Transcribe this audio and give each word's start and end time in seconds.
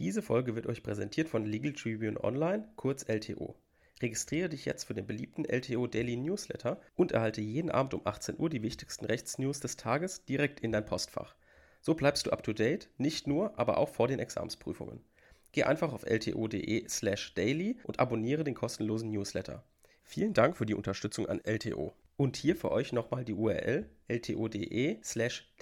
Diese 0.00 0.22
Folge 0.22 0.56
wird 0.56 0.66
euch 0.66 0.82
präsentiert 0.82 1.28
von 1.28 1.44
Legal 1.44 1.74
Tribune 1.74 2.24
Online, 2.24 2.66
kurz 2.76 3.04
LTO. 3.06 3.54
Registriere 4.00 4.48
dich 4.48 4.64
jetzt 4.64 4.84
für 4.84 4.94
den 4.94 5.06
beliebten 5.06 5.44
LTO 5.44 5.86
Daily 5.86 6.16
Newsletter 6.16 6.80
und 6.94 7.12
erhalte 7.12 7.42
jeden 7.42 7.70
Abend 7.70 7.92
um 7.92 8.00
18 8.06 8.38
Uhr 8.38 8.48
die 8.48 8.62
wichtigsten 8.62 9.04
Rechtsnews 9.04 9.60
des 9.60 9.76
Tages 9.76 10.24
direkt 10.24 10.60
in 10.60 10.72
dein 10.72 10.86
Postfach. 10.86 11.36
So 11.82 11.92
bleibst 11.92 12.26
du 12.26 12.30
up 12.30 12.42
to 12.42 12.54
date, 12.54 12.88
nicht 12.96 13.26
nur, 13.26 13.58
aber 13.58 13.76
auch 13.76 13.90
vor 13.90 14.08
den 14.08 14.20
Examsprüfungen. 14.20 15.04
Geh 15.52 15.64
einfach 15.64 15.92
auf 15.92 16.06
lto.de/slash 16.06 17.34
daily 17.34 17.76
und 17.84 18.00
abonniere 18.00 18.42
den 18.42 18.54
kostenlosen 18.54 19.10
Newsletter. 19.10 19.66
Vielen 20.02 20.32
Dank 20.32 20.56
für 20.56 20.64
die 20.64 20.74
Unterstützung 20.74 21.28
an 21.28 21.42
LTO. 21.44 21.92
Und 22.16 22.38
hier 22.38 22.56
für 22.56 22.70
euch 22.70 22.94
nochmal 22.94 23.26
die 23.26 23.34
URL 23.34 23.90
lto.de/slash 24.08 25.52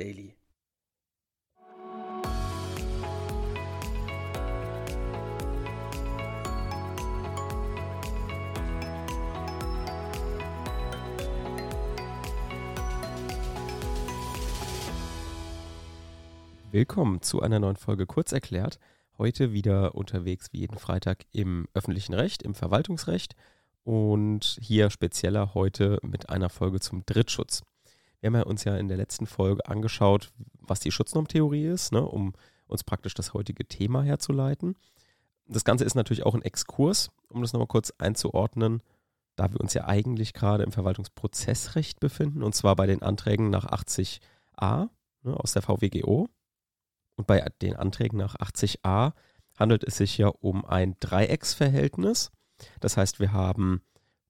Willkommen 16.70 17.22
zu 17.22 17.40
einer 17.40 17.60
neuen 17.60 17.76
Folge 17.76 18.04
Kurzerklärt. 18.04 18.78
Heute 19.16 19.54
wieder 19.54 19.94
unterwegs 19.94 20.52
wie 20.52 20.58
jeden 20.58 20.76
Freitag 20.76 21.24
im 21.32 21.66
öffentlichen 21.72 22.12
Recht, 22.12 22.42
im 22.42 22.54
Verwaltungsrecht 22.54 23.34
und 23.84 24.58
hier 24.60 24.90
spezieller 24.90 25.54
heute 25.54 25.98
mit 26.02 26.28
einer 26.28 26.50
Folge 26.50 26.78
zum 26.78 27.06
Drittschutz. 27.06 27.62
Wir 28.20 28.26
haben 28.26 28.34
ja 28.34 28.42
uns 28.42 28.64
ja 28.64 28.76
in 28.76 28.88
der 28.88 28.98
letzten 28.98 29.26
Folge 29.26 29.66
angeschaut, 29.66 30.30
was 30.60 30.80
die 30.80 30.90
Schutznormtheorie 30.90 31.64
ist, 31.64 31.90
ne, 31.92 32.04
um 32.04 32.34
uns 32.66 32.84
praktisch 32.84 33.14
das 33.14 33.32
heutige 33.32 33.66
Thema 33.66 34.02
herzuleiten. 34.02 34.76
Das 35.46 35.64
Ganze 35.64 35.86
ist 35.86 35.94
natürlich 35.94 36.26
auch 36.26 36.34
ein 36.34 36.42
Exkurs, 36.42 37.10
um 37.30 37.40
das 37.40 37.54
nochmal 37.54 37.66
kurz 37.66 37.94
einzuordnen, 37.96 38.82
da 39.36 39.50
wir 39.50 39.60
uns 39.60 39.72
ja 39.72 39.86
eigentlich 39.86 40.34
gerade 40.34 40.64
im 40.64 40.72
Verwaltungsprozessrecht 40.72 41.98
befinden, 41.98 42.42
und 42.42 42.54
zwar 42.54 42.76
bei 42.76 42.86
den 42.86 43.00
Anträgen 43.00 43.48
nach 43.48 43.64
80a 43.64 44.90
ne, 45.22 45.34
aus 45.34 45.52
der 45.52 45.62
VWGO. 45.62 46.28
Und 47.18 47.26
bei 47.26 47.44
den 47.60 47.74
Anträgen 47.74 48.16
nach 48.16 48.36
80a 48.36 49.12
handelt 49.58 49.82
es 49.82 49.96
sich 49.96 50.18
ja 50.18 50.28
um 50.28 50.64
ein 50.64 50.94
Dreiecksverhältnis. 51.00 52.30
Das 52.78 52.96
heißt, 52.96 53.18
wir 53.18 53.32
haben 53.32 53.82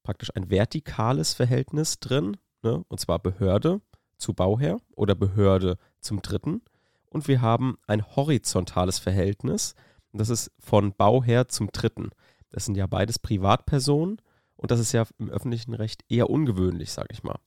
praktisch 0.02 0.34
ein 0.34 0.48
vertikales 0.48 1.34
Verhältnis 1.34 2.00
drin, 2.00 2.38
ne? 2.62 2.82
und 2.88 2.98
zwar 2.98 3.18
Behörde 3.18 3.82
zu 4.16 4.32
Bauherr 4.32 4.78
oder 4.96 5.14
Behörde 5.14 5.76
zum 6.00 6.22
Dritten. 6.22 6.62
Und 7.10 7.28
wir 7.28 7.42
haben 7.42 7.76
ein 7.86 8.04
horizontales 8.16 8.98
Verhältnis, 8.98 9.74
und 10.12 10.20
das 10.20 10.30
ist 10.30 10.50
von 10.58 10.94
Bauherr 10.94 11.48
zum 11.48 11.70
Dritten. 11.70 12.08
Das 12.48 12.64
sind 12.64 12.78
ja 12.78 12.86
beides 12.86 13.18
Privatpersonen 13.18 14.22
und 14.56 14.70
das 14.70 14.80
ist 14.80 14.92
ja 14.92 15.04
im 15.18 15.28
öffentlichen 15.28 15.74
Recht 15.74 16.04
eher 16.08 16.30
ungewöhnlich, 16.30 16.90
sage 16.90 17.08
ich 17.12 17.22
mal. 17.22 17.38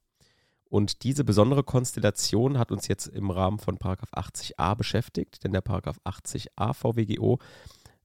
Und 0.72 1.04
diese 1.04 1.26
besondere 1.26 1.66
Konstellation 1.66 2.58
hat 2.58 2.72
uns 2.72 2.88
jetzt 2.88 3.08
im 3.08 3.30
Rahmen 3.30 3.60
von 3.60 3.78
80a 3.78 4.74
beschäftigt, 4.76 5.44
denn 5.44 5.52
der 5.52 5.64
80a 5.64 6.74
VWGO 6.74 7.40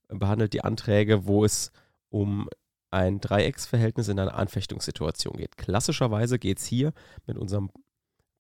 behandelt 0.09 0.53
die 0.53 0.65
Anträge, 0.65 1.29
wo 1.29 1.45
es 1.45 1.71
um 2.09 2.49
ein 2.91 3.21
Dreiecksverhältnis 3.21 4.09
in 4.09 4.19
einer 4.19 4.35
Anfechtungssituation 4.35 5.37
geht. 5.37 5.57
Klassischerweise 5.57 6.41
geht 6.41 6.59
es 6.59 6.67
hier 6.67 6.93
mit 7.25 7.39
unserem 7.39 7.71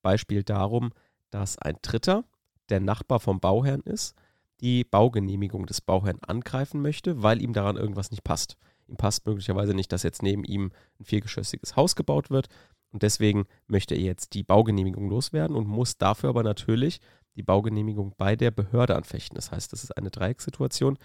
Beispiel 0.03 0.43
darum, 0.43 0.91
dass 1.31 1.57
ein 1.57 1.77
Dritter, 1.81 2.25
der 2.69 2.81
Nachbar 2.81 3.21
vom 3.21 3.39
Bauherrn 3.39 3.83
ist, 3.83 4.17
die 4.61 4.83
Baugenehmigung 4.83 5.67
des 5.67 5.81
Bauherrn 5.81 6.19
angreifen 6.27 6.83
möchte, 6.83 7.23
weil 7.23 7.41
ihm 7.41 7.53
daran 7.53 7.77
irgendwas 7.77 8.11
nicht 8.11 8.25
passt. 8.25 8.57
Ihm 8.89 8.97
passt 8.97 9.25
möglicherweise 9.25 9.73
nicht, 9.73 9.93
dass 9.93 10.03
jetzt 10.03 10.25
neben 10.25 10.43
ihm 10.43 10.73
ein 10.99 11.05
viergeschossiges 11.05 11.77
Haus 11.77 11.95
gebaut 11.95 12.31
wird, 12.31 12.49
und 12.93 13.03
deswegen 13.03 13.47
möchte 13.67 13.95
er 13.95 14.01
jetzt 14.01 14.35
die 14.35 14.43
Baugenehmigung 14.43 15.09
loswerden 15.09 15.57
und 15.57 15.67
muss 15.67 15.99
dafür 15.99 16.31
aber 16.31 16.43
natürlich 16.43 17.01
die 17.35 17.43
Baugenehmigung 17.43 18.15
bei 18.17 18.37
der 18.37 18.51
Behörde 18.51 18.97
anfechten. 18.97 19.35
Das 19.35 19.51
heißt, 19.51 19.73
das 19.73 19.85
ist 19.85 19.97
eine 19.97 20.11
Dreieckssituation, 20.11 20.97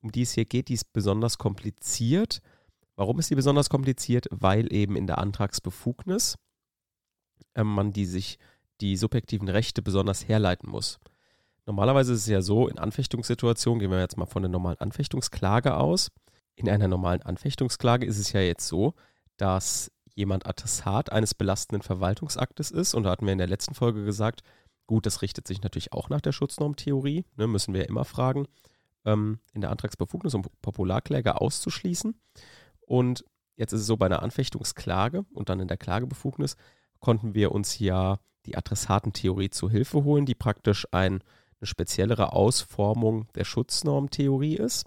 um 0.00 0.12
die 0.12 0.22
es 0.22 0.32
hier 0.32 0.44
geht. 0.44 0.68
Die 0.68 0.74
ist 0.74 0.92
besonders 0.92 1.38
kompliziert. 1.38 2.40
Warum 2.94 3.18
ist 3.18 3.30
die 3.30 3.34
besonders 3.34 3.68
kompliziert? 3.68 4.26
Weil 4.30 4.72
eben 4.72 4.94
in 4.94 5.08
der 5.08 5.18
Antragsbefugnis 5.18 6.36
äh, 7.54 7.64
man 7.64 7.92
die 7.92 8.06
sich 8.06 8.38
die 8.80 8.96
subjektiven 8.96 9.48
Rechte 9.48 9.82
besonders 9.82 10.26
herleiten 10.26 10.70
muss. 10.70 10.98
Normalerweise 11.66 12.14
ist 12.14 12.22
es 12.22 12.28
ja 12.28 12.40
so, 12.40 12.66
in 12.66 12.78
Anfechtungssituationen, 12.78 13.78
gehen 13.78 13.90
wir 13.90 14.00
jetzt 14.00 14.16
mal 14.16 14.26
von 14.26 14.42
der 14.42 14.50
normalen 14.50 14.78
Anfechtungsklage 14.78 15.76
aus. 15.76 16.10
In 16.54 16.68
einer 16.68 16.88
normalen 16.88 17.22
Anfechtungsklage 17.22 18.06
ist 18.06 18.18
es 18.18 18.32
ja 18.32 18.40
jetzt 18.40 18.66
so, 18.66 18.94
dass 19.36 19.92
jemand 20.14 20.46
Adressat 20.46 21.12
eines 21.12 21.34
belastenden 21.34 21.82
Verwaltungsaktes 21.82 22.70
ist. 22.70 22.94
Und 22.94 23.04
da 23.04 23.10
hatten 23.10 23.26
wir 23.26 23.32
in 23.32 23.38
der 23.38 23.46
letzten 23.46 23.74
Folge 23.74 24.04
gesagt, 24.04 24.42
gut, 24.86 25.06
das 25.06 25.22
richtet 25.22 25.46
sich 25.46 25.62
natürlich 25.62 25.92
auch 25.92 26.08
nach 26.08 26.20
der 26.20 26.32
Schutznormtheorie, 26.32 27.24
ne, 27.36 27.46
müssen 27.46 27.74
wir 27.74 27.82
ja 27.82 27.88
immer 27.88 28.04
fragen, 28.04 28.46
ähm, 29.04 29.38
in 29.52 29.60
der 29.60 29.70
Antragsbefugnis, 29.70 30.34
um 30.34 30.42
Popularkläger 30.62 31.40
auszuschließen. 31.40 32.20
Und 32.80 33.24
jetzt 33.56 33.72
ist 33.72 33.82
es 33.82 33.86
so, 33.86 33.96
bei 33.96 34.06
einer 34.06 34.22
Anfechtungsklage 34.22 35.24
und 35.32 35.48
dann 35.48 35.60
in 35.60 35.68
der 35.68 35.76
Klagebefugnis 35.76 36.56
konnten 36.98 37.34
wir 37.34 37.52
uns 37.52 37.78
ja 37.78 38.18
die 38.46 38.56
Adressatentheorie 38.56 39.50
zu 39.50 39.70
Hilfe 39.70 40.04
holen, 40.04 40.26
die 40.26 40.34
praktisch 40.34 40.86
ein, 40.92 41.22
eine 41.60 41.66
speziellere 41.66 42.32
Ausformung 42.32 43.28
der 43.34 43.44
Schutznormtheorie 43.44 44.56
ist. 44.56 44.86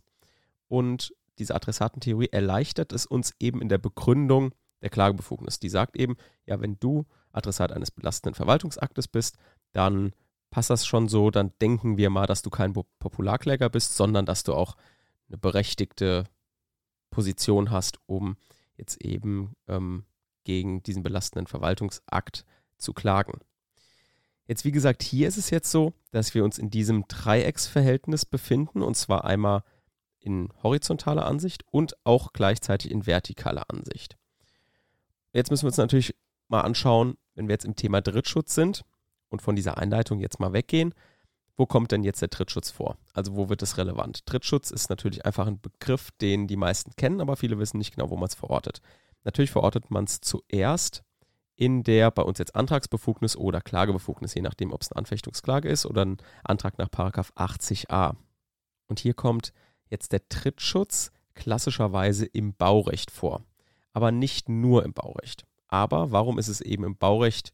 Und 0.67 1.13
diese 1.39 1.55
Adressatentheorie 1.55 2.29
erleichtert 2.31 2.93
es 2.93 3.05
uns 3.05 3.33
eben 3.39 3.61
in 3.61 3.69
der 3.69 3.77
Begründung 3.77 4.53
der 4.83 4.91
Klagebefugnis. 4.91 5.59
Die 5.59 5.69
sagt 5.69 5.97
eben, 5.97 6.17
ja, 6.45 6.61
wenn 6.61 6.77
du 6.79 7.05
Adressat 7.31 7.71
eines 7.71 7.89
belastenden 7.89 8.35
Verwaltungsaktes 8.35 9.07
bist, 9.07 9.37
dann 9.71 10.13
passt 10.51 10.69
das 10.69 10.85
schon 10.85 11.09
so, 11.09 11.31
dann 11.31 11.51
denken 11.61 11.97
wir 11.97 12.11
mal, 12.11 12.27
dass 12.27 12.43
du 12.43 12.51
kein 12.51 12.73
Popularkläger 12.99 13.69
bist, 13.69 13.95
sondern 13.95 14.27
dass 14.27 14.43
du 14.43 14.53
auch 14.53 14.75
eine 15.27 15.39
berechtigte 15.39 16.25
Position 17.09 17.71
hast, 17.71 17.97
um 18.05 18.37
jetzt 18.77 19.03
eben 19.03 19.55
ähm, 19.67 20.05
gegen 20.43 20.83
diesen 20.83 21.01
belastenden 21.01 21.47
Verwaltungsakt 21.47 22.45
zu 22.77 22.93
klagen. 22.93 23.39
Jetzt, 24.45 24.65
wie 24.65 24.71
gesagt, 24.71 25.01
hier 25.01 25.27
ist 25.27 25.37
es 25.37 25.49
jetzt 25.49 25.71
so, 25.71 25.93
dass 26.11 26.35
wir 26.35 26.43
uns 26.43 26.57
in 26.57 26.69
diesem 26.69 27.07
Dreiecksverhältnis 27.07 28.25
befinden, 28.25 28.81
und 28.81 28.95
zwar 28.95 29.23
einmal 29.23 29.63
in 30.19 30.49
horizontaler 30.61 31.25
Ansicht 31.25 31.63
und 31.71 31.95
auch 32.03 32.33
gleichzeitig 32.33 32.91
in 32.91 33.03
vertikaler 33.03 33.69
Ansicht. 33.69 34.17
Jetzt 35.33 35.49
müssen 35.49 35.63
wir 35.63 35.69
uns 35.69 35.77
natürlich 35.77 36.15
mal 36.47 36.61
anschauen, 36.61 37.17
wenn 37.35 37.47
wir 37.47 37.53
jetzt 37.53 37.65
im 37.65 37.75
Thema 37.75 38.01
Drittschutz 38.01 38.53
sind 38.53 38.83
und 39.29 39.41
von 39.41 39.55
dieser 39.55 39.77
Einleitung 39.77 40.19
jetzt 40.19 40.39
mal 40.39 40.53
weggehen, 40.53 40.93
wo 41.55 41.65
kommt 41.65 41.91
denn 41.91 42.03
jetzt 42.03 42.21
der 42.21 42.29
Drittschutz 42.29 42.71
vor? 42.71 42.97
Also 43.13 43.35
wo 43.35 43.49
wird 43.49 43.61
es 43.61 43.77
relevant? 43.77 44.21
Drittschutz 44.25 44.71
ist 44.71 44.89
natürlich 44.89 45.25
einfach 45.25 45.47
ein 45.47 45.59
Begriff, 45.59 46.09
den 46.21 46.47
die 46.47 46.55
meisten 46.55 46.95
kennen, 46.95 47.21
aber 47.21 47.35
viele 47.35 47.59
wissen 47.59 47.77
nicht 47.77 47.95
genau, 47.95 48.09
wo 48.09 48.15
man 48.15 48.27
es 48.27 48.35
verortet. 48.35 48.81
Natürlich 49.23 49.51
verortet 49.51 49.91
man 49.91 50.05
es 50.05 50.21
zuerst 50.21 51.03
in 51.55 51.83
der 51.83 52.09
bei 52.09 52.23
uns 52.23 52.39
jetzt 52.39 52.55
Antragsbefugnis 52.55 53.37
oder 53.37 53.61
Klagebefugnis, 53.61 54.33
je 54.33 54.41
nachdem, 54.41 54.71
ob 54.71 54.81
es 54.81 54.91
eine 54.91 54.97
Anfechtungsklage 54.97 55.69
ist 55.69 55.85
oder 55.85 56.03
ein 56.03 56.17
Antrag 56.43 56.79
nach 56.79 56.89
80a. 56.89 58.15
Und 58.87 58.99
hier 58.99 59.13
kommt 59.13 59.53
jetzt 59.89 60.11
der 60.11 60.21
Drittschutz 60.29 61.11
klassischerweise 61.35 62.25
im 62.25 62.55
Baurecht 62.55 63.11
vor 63.11 63.43
aber 63.93 64.11
nicht 64.11 64.49
nur 64.49 64.83
im 64.83 64.93
Baurecht. 64.93 65.45
Aber 65.67 66.11
warum 66.11 66.37
ist 66.37 66.49
es 66.49 66.61
eben 66.61 66.83
im 66.83 66.97
Baurecht 66.97 67.53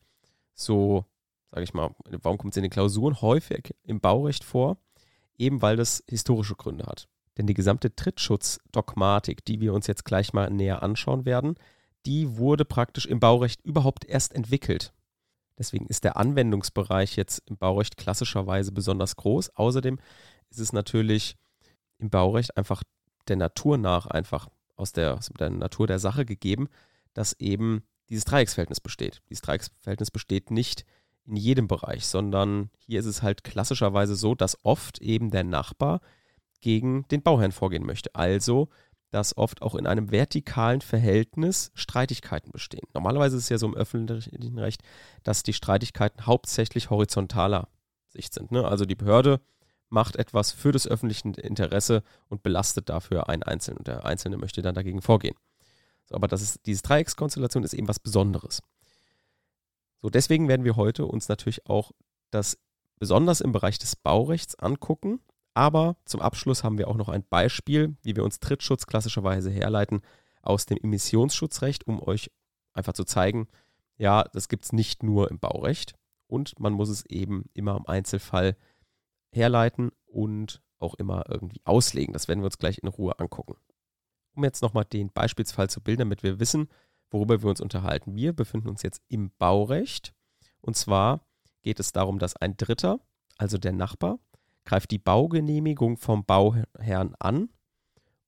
so, 0.54 1.06
sage 1.52 1.64
ich 1.64 1.74
mal, 1.74 1.92
warum 2.06 2.38
kommt 2.38 2.54
es 2.54 2.58
in 2.58 2.64
den 2.64 2.72
Klausuren 2.72 3.22
häufig 3.22 3.76
im 3.84 4.00
Baurecht 4.02 4.44
vor? 4.44 4.78
Eben 5.38 5.62
weil 5.62 5.78
das 5.78 6.04
historische 6.10 6.56
Gründe 6.56 6.86
hat. 6.86 7.08
Denn 7.38 7.48
die 7.48 7.54
gesamte 7.54 7.96
Trittschutzdogmatik, 7.96 9.46
die 9.46 9.62
wir 9.62 9.74
uns 9.74 9.88
jetzt 9.88 10.04
gleich 10.04 10.34
mal 10.34 10.50
näher 10.50 10.84
anschauen 10.84 11.26
werden, 11.26 11.56
die 12.06 12.38
wurde 12.38 12.66
praktisch 12.66 13.06
im 13.06 13.20
Baurecht 13.20 13.62
überhaupt 13.64 14.04
erst 14.06 14.34
entwickelt. 14.34 14.94
Deswegen 15.58 15.88
ist 15.88 16.04
der 16.04 16.18
Anwendungsbereich 16.18 17.16
jetzt 17.16 17.44
im 17.46 17.58
Baurecht 17.58 17.98
klassischerweise 17.98 18.72
besonders 18.72 19.16
groß. 19.18 19.56
Außerdem 19.56 20.00
ist 20.50 20.60
es 20.60 20.74
natürlich 20.74 21.38
im 21.98 22.10
Baurecht 22.10 22.58
einfach 22.58 22.84
der 23.28 23.36
Natur 23.36 23.78
nach 23.78 24.06
einfach 24.06 24.50
aus 24.80 24.94
der, 24.94 25.16
aus 25.16 25.30
der 25.40 25.50
Natur 25.50 25.88
der 25.88 26.00
Sache 26.00 26.26
gegeben, 26.26 26.70
dass 27.14 27.34
eben 27.34 27.84
dieses 28.10 28.26
Dreiecksverhältnis 28.26 28.80
besteht. 28.80 29.22
Dieses 29.30 29.42
Dreiecksverhältnis 29.42 30.12
besteht 30.12 30.52
nicht 30.52 30.86
in 31.26 31.36
jedem 31.36 31.68
Bereich, 31.68 32.08
sondern 32.08 32.72
hier 32.78 33.00
ist 33.00 33.06
es 33.06 33.22
halt 33.22 33.44
klassischerweise 33.44 34.16
so, 34.16 34.34
dass 34.34 34.58
oft 34.64 35.00
eben 35.00 35.30
der 35.30 35.44
Nachbar 35.44 36.02
gegen 36.62 37.08
den 37.10 37.22
Bauherrn 37.22 37.52
vorgehen 37.52 37.86
möchte. 37.86 38.16
Also, 38.16 38.70
dass 39.12 39.38
oft 39.38 39.62
auch 39.62 39.76
in 39.76 39.88
einem 39.88 40.12
vertikalen 40.12 40.82
Verhältnis 40.82 41.72
Streitigkeiten 41.74 42.52
bestehen. 42.52 42.88
Normalerweise 42.94 43.38
ist 43.38 43.44
es 43.44 43.50
ja 43.50 43.58
so 43.58 43.68
im 43.68 43.76
öffentlichen 43.76 44.60
Recht, 44.60 44.82
dass 45.24 45.44
die 45.44 45.54
Streitigkeiten 45.54 46.26
hauptsächlich 46.26 46.90
horizontaler 46.90 47.70
Sicht 48.08 48.34
sind. 48.34 48.52
Ne? 48.52 48.66
Also 48.66 48.86
die 48.86 48.96
Behörde 48.96 49.40
macht 49.90 50.16
etwas 50.16 50.52
für 50.52 50.72
das 50.72 50.88
öffentliche 50.88 51.30
Interesse 51.42 52.04
und 52.28 52.44
belastet 52.44 52.90
dafür 52.90 53.30
einen 53.30 53.44
Einzelnen 53.44 53.80
und 53.80 53.88
der 53.88 54.06
Einzelne 54.06 54.38
möchte 54.38 54.62
dann 54.62 54.76
dagegen 54.76 55.02
vorgehen. 55.02 55.36
So, 56.06 56.16
aber 56.16 56.28
das 56.28 56.42
ist, 56.42 56.66
diese 56.66 56.84
Dreieckskonstellation 56.84 57.64
ist 57.64 57.74
eben 57.74 57.88
was 57.88 58.00
Besonderes. 58.00 58.62
So, 60.02 60.10
deswegen 60.10 60.48
werden 60.48 60.66
wir 60.66 60.76
heute 60.76 61.06
uns 61.06 61.28
natürlich 61.28 61.68
auch 61.68 61.92
das 62.32 62.58
besonders 62.98 63.42
im 63.42 63.52
Bereich 63.52 63.80
des 63.80 63.96
Baurechts 63.96 64.56
angucken. 64.56 65.20
Aber 65.54 65.98
zum 66.06 66.22
Abschluss 66.22 66.64
haben 66.64 66.78
wir 66.78 66.88
auch 66.88 66.96
noch 66.96 67.10
ein 67.10 67.24
Beispiel, 67.28 67.98
wie 68.04 68.16
wir 68.16 68.24
uns 68.24 68.40
Trittschutz 68.40 68.86
klassischerweise 68.86 69.50
herleiten 69.50 70.02
aus 70.42 70.66
dem 70.66 70.78
Emissionsschutzrecht, 70.78 71.88
um 71.88 72.02
euch 72.02 72.32
einfach 72.74 72.94
zu 72.94 73.04
zeigen, 73.04 73.48
ja, 73.98 74.24
das 74.24 74.48
gibt 74.48 74.66
es 74.66 74.72
nicht 74.72 75.04
nur 75.04 75.30
im 75.30 75.40
Baurecht 75.40 75.96
und 76.28 76.58
man 76.60 76.74
muss 76.74 76.90
es 76.90 77.06
eben 77.08 77.46
immer 77.54 77.76
im 77.76 77.88
Einzelfall 77.88 78.56
herleiten 79.32 79.92
und 80.06 80.62
auch 80.80 80.96
immer 80.96 81.26
irgendwie 81.30 81.62
auslegen. 81.66 82.14
Das 82.14 82.28
werden 82.28 82.42
wir 82.42 82.46
uns 82.46 82.58
gleich 82.58 82.80
in 82.80 82.88
Ruhe 82.88 83.20
angucken. 83.20 83.56
Um 84.36 84.44
jetzt 84.44 84.62
nochmal 84.62 84.86
den 84.86 85.12
Beispielsfall 85.12 85.70
zu 85.70 85.82
bilden, 85.82 86.00
damit 86.00 86.24
wir 86.24 86.40
wissen, 86.40 86.70
worüber 87.12 87.42
wir 87.42 87.50
uns 87.50 87.62
unterhalten. 87.62 88.16
Wir 88.16 88.34
befinden 88.34 88.70
uns 88.70 88.84
jetzt 88.84 89.02
im 89.08 89.32
Baurecht 89.38 90.14
und 90.62 90.76
zwar 90.76 91.26
geht 91.62 91.80
es 91.80 91.92
darum, 91.92 92.20
dass 92.20 92.36
ein 92.36 92.56
Dritter, 92.58 93.00
also 93.38 93.58
der 93.58 93.74
Nachbar, 93.74 94.20
greift 94.66 94.92
die 94.92 95.00
Baugenehmigung 95.00 95.98
vom 95.98 96.26
Bauherrn 96.26 97.16
an 97.20 97.50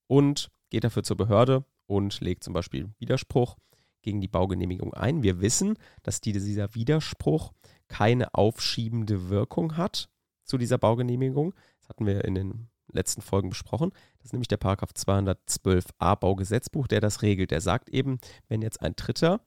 und 0.07 0.51
geht 0.69 0.83
dafür 0.83 1.03
zur 1.03 1.17
Behörde 1.17 1.65
und 1.85 2.19
legt 2.21 2.43
zum 2.43 2.53
Beispiel 2.53 2.89
Widerspruch 2.97 3.57
gegen 4.01 4.21
die 4.21 4.27
Baugenehmigung 4.27 4.93
ein. 4.93 5.23
Wir 5.23 5.41
wissen, 5.41 5.77
dass 6.03 6.21
dieser 6.21 6.73
Widerspruch 6.73 7.53
keine 7.87 8.33
aufschiebende 8.33 9.29
Wirkung 9.29 9.77
hat 9.77 10.09
zu 10.51 10.57
dieser 10.57 10.77
Baugenehmigung. 10.77 11.53
Das 11.79 11.87
hatten 11.87 12.05
wir 12.05 12.25
in 12.25 12.35
den 12.35 12.67
letzten 12.91 13.21
Folgen 13.21 13.49
besprochen. 13.49 13.91
Das 14.17 14.25
ist 14.25 14.33
nämlich 14.33 14.49
der 14.49 14.57
Paragraph 14.57 14.91
212a 14.91 16.17
Baugesetzbuch, 16.17 16.87
der 16.87 16.99
das 16.99 17.21
regelt. 17.21 17.51
Der 17.51 17.61
sagt 17.61 17.87
eben, 17.87 18.19
wenn 18.49 18.61
jetzt 18.61 18.81
ein 18.81 18.97
Dritter 18.97 19.39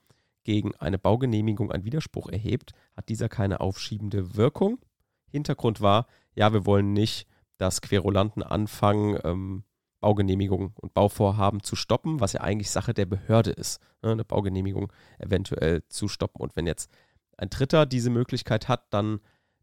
gegen 0.45 0.75
eine 0.77 0.97
Baugenehmigung 0.97 1.71
einen 1.71 1.85
Widerspruch 1.85 2.29
erhebt, 2.29 2.71
hat 2.95 3.09
dieser 3.09 3.29
keine 3.29 3.59
aufschiebende 3.59 4.35
Wirkung. 4.35 4.79
Hintergrund 5.27 5.79
war, 5.79 6.07
ja, 6.33 6.53
wir 6.53 6.65
wollen 6.65 6.93
nicht, 6.93 7.27
dass 7.57 7.81
Querulanten 7.81 8.41
anfangen, 8.41 9.19
ähm, 9.23 9.63
Baugenehmigungen 9.99 10.73
und 10.75 10.95
Bauvorhaben 10.95 11.61
zu 11.61 11.75
stoppen, 11.75 12.19
was 12.19 12.33
ja 12.33 12.41
eigentlich 12.41 12.71
Sache 12.71 12.95
der 12.95 13.05
Behörde 13.05 13.51
ist, 13.51 13.79
ne, 14.01 14.11
eine 14.11 14.25
Baugenehmigung 14.25 14.91
eventuell 15.19 15.83
zu 15.87 16.07
stoppen. 16.07 16.41
Und 16.41 16.55
wenn 16.55 16.65
jetzt 16.65 16.89
ein 17.37 17.51
Dritter 17.51 17.85
diese 17.85 18.09
Möglichkeit 18.09 18.67
hat, 18.67 18.91
dann 18.91 19.19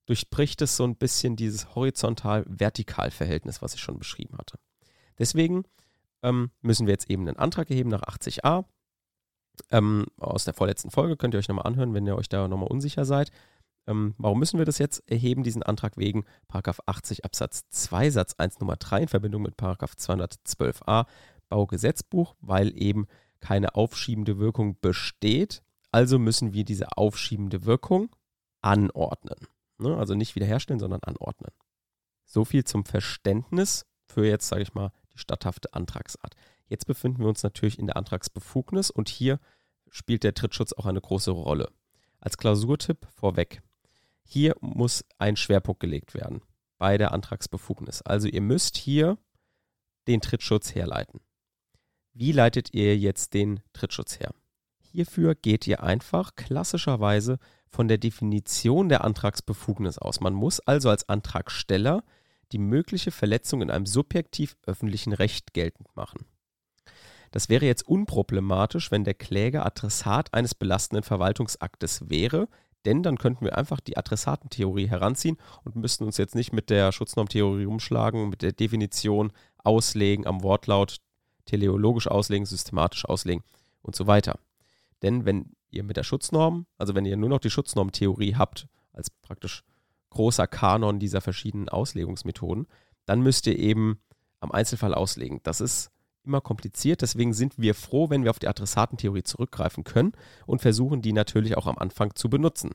durchbricht 0.06 0.62
es 0.62 0.76
so 0.76 0.84
ein 0.84 0.96
bisschen 0.96 1.36
dieses 1.36 1.74
horizontal-vertikal-Verhältnis, 1.74 3.62
was 3.62 3.74
ich 3.74 3.80
schon 3.80 3.98
beschrieben 3.98 4.36
hatte. 4.38 4.58
Deswegen 5.18 5.64
ähm, 6.22 6.50
müssen 6.60 6.86
wir 6.86 6.92
jetzt 6.92 7.10
eben 7.10 7.28
einen 7.28 7.36
Antrag 7.36 7.70
erheben 7.70 7.90
nach 7.90 8.02
80a. 8.02 8.64
Ähm, 9.70 10.06
aus 10.16 10.44
der 10.44 10.54
vorletzten 10.54 10.90
Folge 10.90 11.16
könnt 11.16 11.34
ihr 11.34 11.38
euch 11.38 11.48
nochmal 11.48 11.66
anhören, 11.66 11.94
wenn 11.94 12.06
ihr 12.06 12.16
euch 12.16 12.28
da 12.28 12.48
nochmal 12.48 12.70
unsicher 12.70 13.04
seid. 13.04 13.30
Ähm, 13.86 14.14
warum 14.18 14.38
müssen 14.38 14.58
wir 14.58 14.64
das 14.64 14.78
jetzt 14.78 15.02
erheben, 15.10 15.42
diesen 15.42 15.62
Antrag 15.62 15.96
wegen 15.96 16.24
80 16.48 17.24
Absatz 17.24 17.68
2 17.70 18.10
Satz 18.10 18.34
1 18.38 18.60
Nummer 18.60 18.76
3 18.76 19.02
in 19.02 19.08
Verbindung 19.08 19.42
mit 19.42 19.56
212a 19.56 21.06
Baugesetzbuch, 21.48 22.34
weil 22.40 22.72
eben 22.80 23.06
keine 23.40 23.74
aufschiebende 23.74 24.38
Wirkung 24.38 24.78
besteht. 24.80 25.62
Also 25.90 26.18
müssen 26.18 26.54
wir 26.54 26.64
diese 26.64 26.96
aufschiebende 26.96 27.66
Wirkung 27.66 28.14
anordnen. 28.62 29.48
Ne? 29.82 29.96
Also 29.96 30.14
nicht 30.14 30.34
wiederherstellen, 30.34 30.80
sondern 30.80 31.02
anordnen. 31.02 31.52
So 32.24 32.44
viel 32.44 32.64
zum 32.64 32.84
Verständnis 32.84 33.84
für 34.06 34.26
jetzt, 34.26 34.48
sage 34.48 34.62
ich 34.62 34.74
mal, 34.74 34.92
die 35.12 35.18
statthafte 35.18 35.74
Antragsart. 35.74 36.34
Jetzt 36.66 36.86
befinden 36.86 37.20
wir 37.20 37.28
uns 37.28 37.42
natürlich 37.42 37.78
in 37.78 37.86
der 37.86 37.96
Antragsbefugnis 37.96 38.90
und 38.90 39.08
hier 39.08 39.38
spielt 39.90 40.24
der 40.24 40.34
Trittschutz 40.34 40.72
auch 40.72 40.86
eine 40.86 41.00
große 41.00 41.30
Rolle. 41.30 41.70
Als 42.20 42.38
Klausurtipp 42.38 43.06
vorweg. 43.14 43.62
Hier 44.22 44.56
muss 44.60 45.04
ein 45.18 45.36
Schwerpunkt 45.36 45.80
gelegt 45.80 46.14
werden 46.14 46.40
bei 46.78 46.96
der 46.96 47.12
Antragsbefugnis. 47.12 48.02
Also 48.02 48.28
ihr 48.28 48.40
müsst 48.40 48.76
hier 48.76 49.18
den 50.08 50.20
Trittschutz 50.20 50.74
herleiten. 50.74 51.20
Wie 52.14 52.32
leitet 52.32 52.72
ihr 52.74 52.96
jetzt 52.96 53.34
den 53.34 53.60
Trittschutz 53.72 54.18
her? 54.18 54.32
Hierfür 54.80 55.34
geht 55.34 55.66
ihr 55.66 55.82
einfach 55.82 56.34
klassischerweise 56.34 57.38
von 57.72 57.88
der 57.88 57.98
Definition 57.98 58.88
der 58.88 59.02
Antragsbefugnis 59.02 59.98
aus. 59.98 60.20
Man 60.20 60.34
muss 60.34 60.60
also 60.60 60.90
als 60.90 61.08
Antragsteller 61.08 62.04
die 62.52 62.58
mögliche 62.58 63.10
Verletzung 63.10 63.62
in 63.62 63.70
einem 63.70 63.86
subjektiv 63.86 64.56
öffentlichen 64.66 65.14
Recht 65.14 65.54
geltend 65.54 65.88
machen. 65.96 66.26
Das 67.30 67.48
wäre 67.48 67.64
jetzt 67.64 67.88
unproblematisch, 67.88 68.90
wenn 68.90 69.04
der 69.04 69.14
Kläger 69.14 69.64
Adressat 69.64 70.34
eines 70.34 70.54
belastenden 70.54 71.02
Verwaltungsaktes 71.02 72.10
wäre, 72.10 72.46
denn 72.84 73.02
dann 73.02 73.16
könnten 73.16 73.46
wir 73.46 73.56
einfach 73.56 73.80
die 73.80 73.96
Adressatentheorie 73.96 74.88
heranziehen 74.88 75.38
und 75.64 75.76
müssten 75.76 76.04
uns 76.04 76.18
jetzt 76.18 76.34
nicht 76.34 76.52
mit 76.52 76.68
der 76.68 76.92
Schutznormtheorie 76.92 77.64
umschlagen, 77.64 78.28
mit 78.28 78.42
der 78.42 78.52
Definition 78.52 79.32
auslegen, 79.58 80.26
am 80.26 80.42
Wortlaut 80.42 80.98
teleologisch 81.46 82.06
auslegen, 82.06 82.44
systematisch 82.44 83.06
auslegen 83.06 83.44
und 83.80 83.96
so 83.96 84.06
weiter. 84.06 84.38
Denn 85.02 85.24
wenn 85.24 85.56
ihr 85.72 85.82
mit 85.82 85.96
der 85.96 86.04
Schutznorm, 86.04 86.66
also 86.78 86.94
wenn 86.94 87.04
ihr 87.04 87.16
nur 87.16 87.28
noch 87.28 87.40
die 87.40 87.50
Schutznormtheorie 87.50 88.36
habt, 88.36 88.66
als 88.92 89.10
praktisch 89.10 89.64
großer 90.10 90.46
Kanon 90.46 90.98
dieser 90.98 91.20
verschiedenen 91.20 91.68
Auslegungsmethoden, 91.68 92.66
dann 93.06 93.22
müsst 93.22 93.46
ihr 93.46 93.58
eben 93.58 93.98
am 94.40 94.52
Einzelfall 94.52 94.94
auslegen. 94.94 95.40
Das 95.42 95.60
ist 95.60 95.90
immer 96.24 96.40
kompliziert, 96.40 97.02
deswegen 97.02 97.32
sind 97.32 97.58
wir 97.58 97.74
froh, 97.74 98.10
wenn 98.10 98.22
wir 98.22 98.30
auf 98.30 98.38
die 98.38 98.48
Adressatentheorie 98.48 99.24
zurückgreifen 99.24 99.84
können 99.84 100.12
und 100.46 100.62
versuchen 100.62 101.02
die 101.02 101.12
natürlich 101.12 101.56
auch 101.56 101.66
am 101.66 101.78
Anfang 101.78 102.14
zu 102.14 102.30
benutzen. 102.30 102.70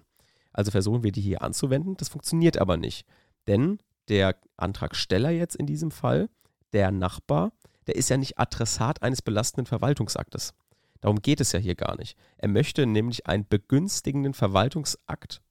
Also 0.52 0.72
versuchen 0.72 1.04
wir 1.04 1.12
die 1.12 1.22
hier 1.22 1.42
anzuwenden, 1.42 1.96
das 1.98 2.10
funktioniert 2.10 2.58
aber 2.58 2.78
nicht, 2.78 3.06
denn 3.48 3.80
der 4.10 4.36
Antragsteller 4.58 5.30
jetzt 5.30 5.56
in 5.56 5.66
diesem 5.66 5.92
Fall, 5.92 6.30
der 6.74 6.92
Nachbar, 6.92 7.52
der 7.86 7.96
ist 7.96 8.10
ja 8.10 8.18
nicht 8.18 8.38
Adressat 8.38 9.02
eines 9.02 9.22
belastenden 9.22 9.66
Verwaltungsaktes. 9.66 10.54
Darum 11.02 11.22
geht 11.22 11.42
es 11.42 11.52
ja 11.52 11.60
hier 11.60 11.76
gar 11.76 11.98
nicht. 11.98 12.18
Er 12.38 12.48
möchte 12.48 12.86
nämlich 12.86 13.28
einen 13.28 13.48
begünstigenden 13.48 14.34
Verwaltungsakt, 14.34 15.42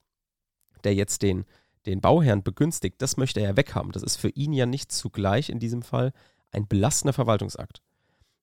der 0.84 0.94
jetzt 0.94 1.22
den, 1.22 1.44
den 1.86 2.00
Bauherrn 2.00 2.42
begünstigt, 2.42 3.00
das 3.00 3.16
möchte 3.16 3.40
er 3.40 3.50
ja 3.50 3.56
weghaben. 3.56 3.92
Das 3.92 4.02
ist 4.02 4.16
für 4.16 4.30
ihn 4.30 4.52
ja 4.52 4.66
nicht 4.66 4.92
zugleich 4.92 5.48
in 5.48 5.58
diesem 5.58 5.82
Fall 5.82 6.12
ein 6.50 6.66
belastender 6.66 7.12
Verwaltungsakt. 7.12 7.82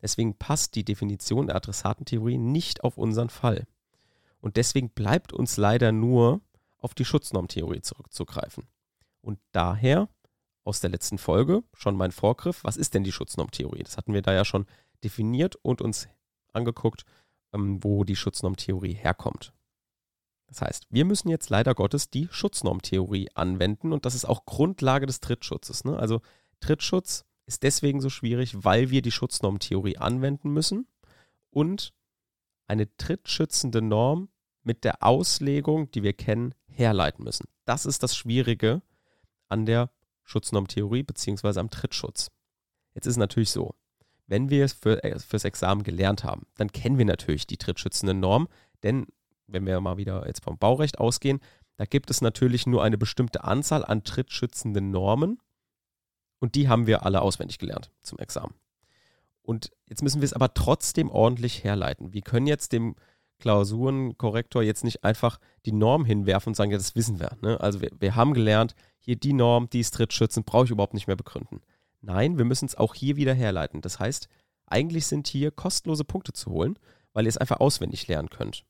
Deswegen 0.01 0.37
passt 0.37 0.75
die 0.75 0.83
Definition 0.83 1.47
der 1.47 1.55
Adressatentheorie 1.55 2.37
nicht 2.37 2.83
auf 2.83 2.97
unseren 2.97 3.29
Fall. 3.29 3.65
Und 4.41 4.57
deswegen 4.57 4.89
bleibt 4.89 5.31
uns 5.31 5.55
leider 5.55 5.93
nur 5.93 6.41
auf 6.77 6.93
die 6.93 7.05
Schutznormtheorie 7.05 7.81
zurückzugreifen. 7.81 8.67
Und 9.21 9.39
daher 9.53 10.09
aus 10.65 10.81
der 10.81 10.89
letzten 10.89 11.17
Folge 11.17 11.63
schon 11.73 11.95
mein 11.95 12.11
Vorgriff, 12.11 12.63
was 12.63 12.75
ist 12.75 12.93
denn 12.93 13.05
die 13.05 13.13
Schutznormtheorie? 13.13 13.83
Das 13.83 13.95
hatten 13.95 14.13
wir 14.13 14.21
da 14.21 14.33
ja 14.33 14.43
schon 14.43 14.65
definiert 15.03 15.55
und 15.55 15.81
uns 15.81 16.09
angeguckt, 16.53 17.03
ähm, 17.53 17.83
wo 17.83 18.03
die 18.03 18.15
Schutznormtheorie 18.15 18.93
herkommt. 18.93 19.53
Das 20.47 20.61
heißt, 20.61 20.87
wir 20.89 21.05
müssen 21.05 21.29
jetzt 21.29 21.49
leider 21.49 21.73
Gottes 21.73 22.09
die 22.09 22.27
Schutznormtheorie 22.29 23.29
anwenden 23.33 23.91
und 23.91 24.05
das 24.05 24.15
ist 24.15 24.25
auch 24.25 24.45
Grundlage 24.45 25.05
des 25.05 25.19
Trittschutzes. 25.19 25.83
Ne? 25.83 25.97
Also 25.97 26.21
Trittschutz 26.59 27.25
ist 27.45 27.63
deswegen 27.63 28.01
so 28.01 28.09
schwierig, 28.09 28.63
weil 28.63 28.89
wir 28.89 29.01
die 29.01 29.11
Schutznormtheorie 29.11 29.97
anwenden 29.97 30.51
müssen 30.51 30.87
und 31.49 31.93
eine 32.67 32.95
trittschützende 32.97 33.81
Norm 33.81 34.29
mit 34.63 34.83
der 34.83 35.03
Auslegung, 35.03 35.91
die 35.91 36.03
wir 36.03 36.13
kennen, 36.13 36.53
herleiten 36.67 37.23
müssen. 37.23 37.47
Das 37.65 37.85
ist 37.85 38.03
das 38.03 38.15
Schwierige 38.15 38.81
an 39.49 39.65
der 39.65 39.89
Schutznormtheorie 40.23 41.03
bzw. 41.03 41.59
am 41.59 41.69
Trittschutz. 41.69 42.31
Jetzt 42.93 43.07
ist 43.07 43.17
natürlich 43.17 43.51
so, 43.51 43.75
wenn 44.33 44.49
wir 44.49 44.65
es 44.65 44.73
für, 44.73 45.03
äh, 45.03 45.19
fürs 45.19 45.45
Examen 45.45 45.83
gelernt 45.83 46.23
haben, 46.23 46.47
dann 46.55 46.71
kennen 46.71 46.97
wir 46.97 47.05
natürlich 47.05 47.45
die 47.45 47.57
trittschützende 47.57 48.15
Norm, 48.15 48.47
denn 48.81 49.05
wenn 49.45 49.63
wir 49.67 49.79
mal 49.79 49.97
wieder 49.97 50.25
jetzt 50.25 50.43
vom 50.43 50.57
Baurecht 50.57 50.97
ausgehen, 50.97 51.39
da 51.77 51.85
gibt 51.85 52.09
es 52.09 52.19
natürlich 52.21 52.65
nur 52.65 52.83
eine 52.83 52.97
bestimmte 52.97 53.43
Anzahl 53.43 53.85
an 53.85 54.03
trittschützenden 54.03 54.89
Normen 54.89 55.37
und 56.39 56.55
die 56.55 56.67
haben 56.67 56.87
wir 56.87 57.05
alle 57.05 57.21
auswendig 57.21 57.59
gelernt 57.59 57.91
zum 58.01 58.17
Examen. 58.17 58.55
Und 59.43 59.71
jetzt 59.87 60.01
müssen 60.01 60.21
wir 60.21 60.25
es 60.25 60.33
aber 60.33 60.55
trotzdem 60.55 61.11
ordentlich 61.11 61.63
herleiten. 61.63 62.13
Wir 62.13 62.21
können 62.21 62.47
jetzt 62.47 62.71
dem 62.71 62.95
Klausurenkorrektor 63.37 64.63
jetzt 64.63 64.83
nicht 64.83 65.03
einfach 65.03 65.39
die 65.67 65.73
Norm 65.73 66.05
hinwerfen 66.05 66.51
und 66.51 66.55
sagen, 66.55 66.71
ja, 66.71 66.77
das 66.77 66.95
wissen 66.95 67.19
wir. 67.19 67.37
Ne? 67.41 67.59
Also 67.59 67.81
wir, 67.81 67.91
wir 67.99 68.15
haben 68.15 68.33
gelernt, 68.33 68.73
hier 68.97 69.15
die 69.15 69.33
Norm, 69.33 69.69
die 69.69 69.81
ist 69.81 69.93
trittschützend, 69.93 70.47
brauche 70.47 70.65
ich 70.65 70.71
überhaupt 70.71 70.95
nicht 70.95 71.05
mehr 71.05 71.15
begründen. 71.15 71.61
Nein, 72.03 72.37
wir 72.37 72.43
müssen 72.43 72.65
es 72.65 72.75
auch 72.75 72.95
hier 72.95 73.15
wieder 73.15 73.33
herleiten. 73.33 73.81
Das 73.81 73.97
heißt, 73.97 74.27
eigentlich 74.65 75.07
sind 75.07 75.27
hier 75.27 75.51
kostenlose 75.51 76.03
Punkte 76.03 76.33
zu 76.33 76.51
holen, 76.51 76.77
weil 77.13 77.25
ihr 77.25 77.29
es 77.29 77.37
einfach 77.37 77.61
auswendig 77.61 78.07
lernen 78.07 78.29
könnt. 78.29 78.65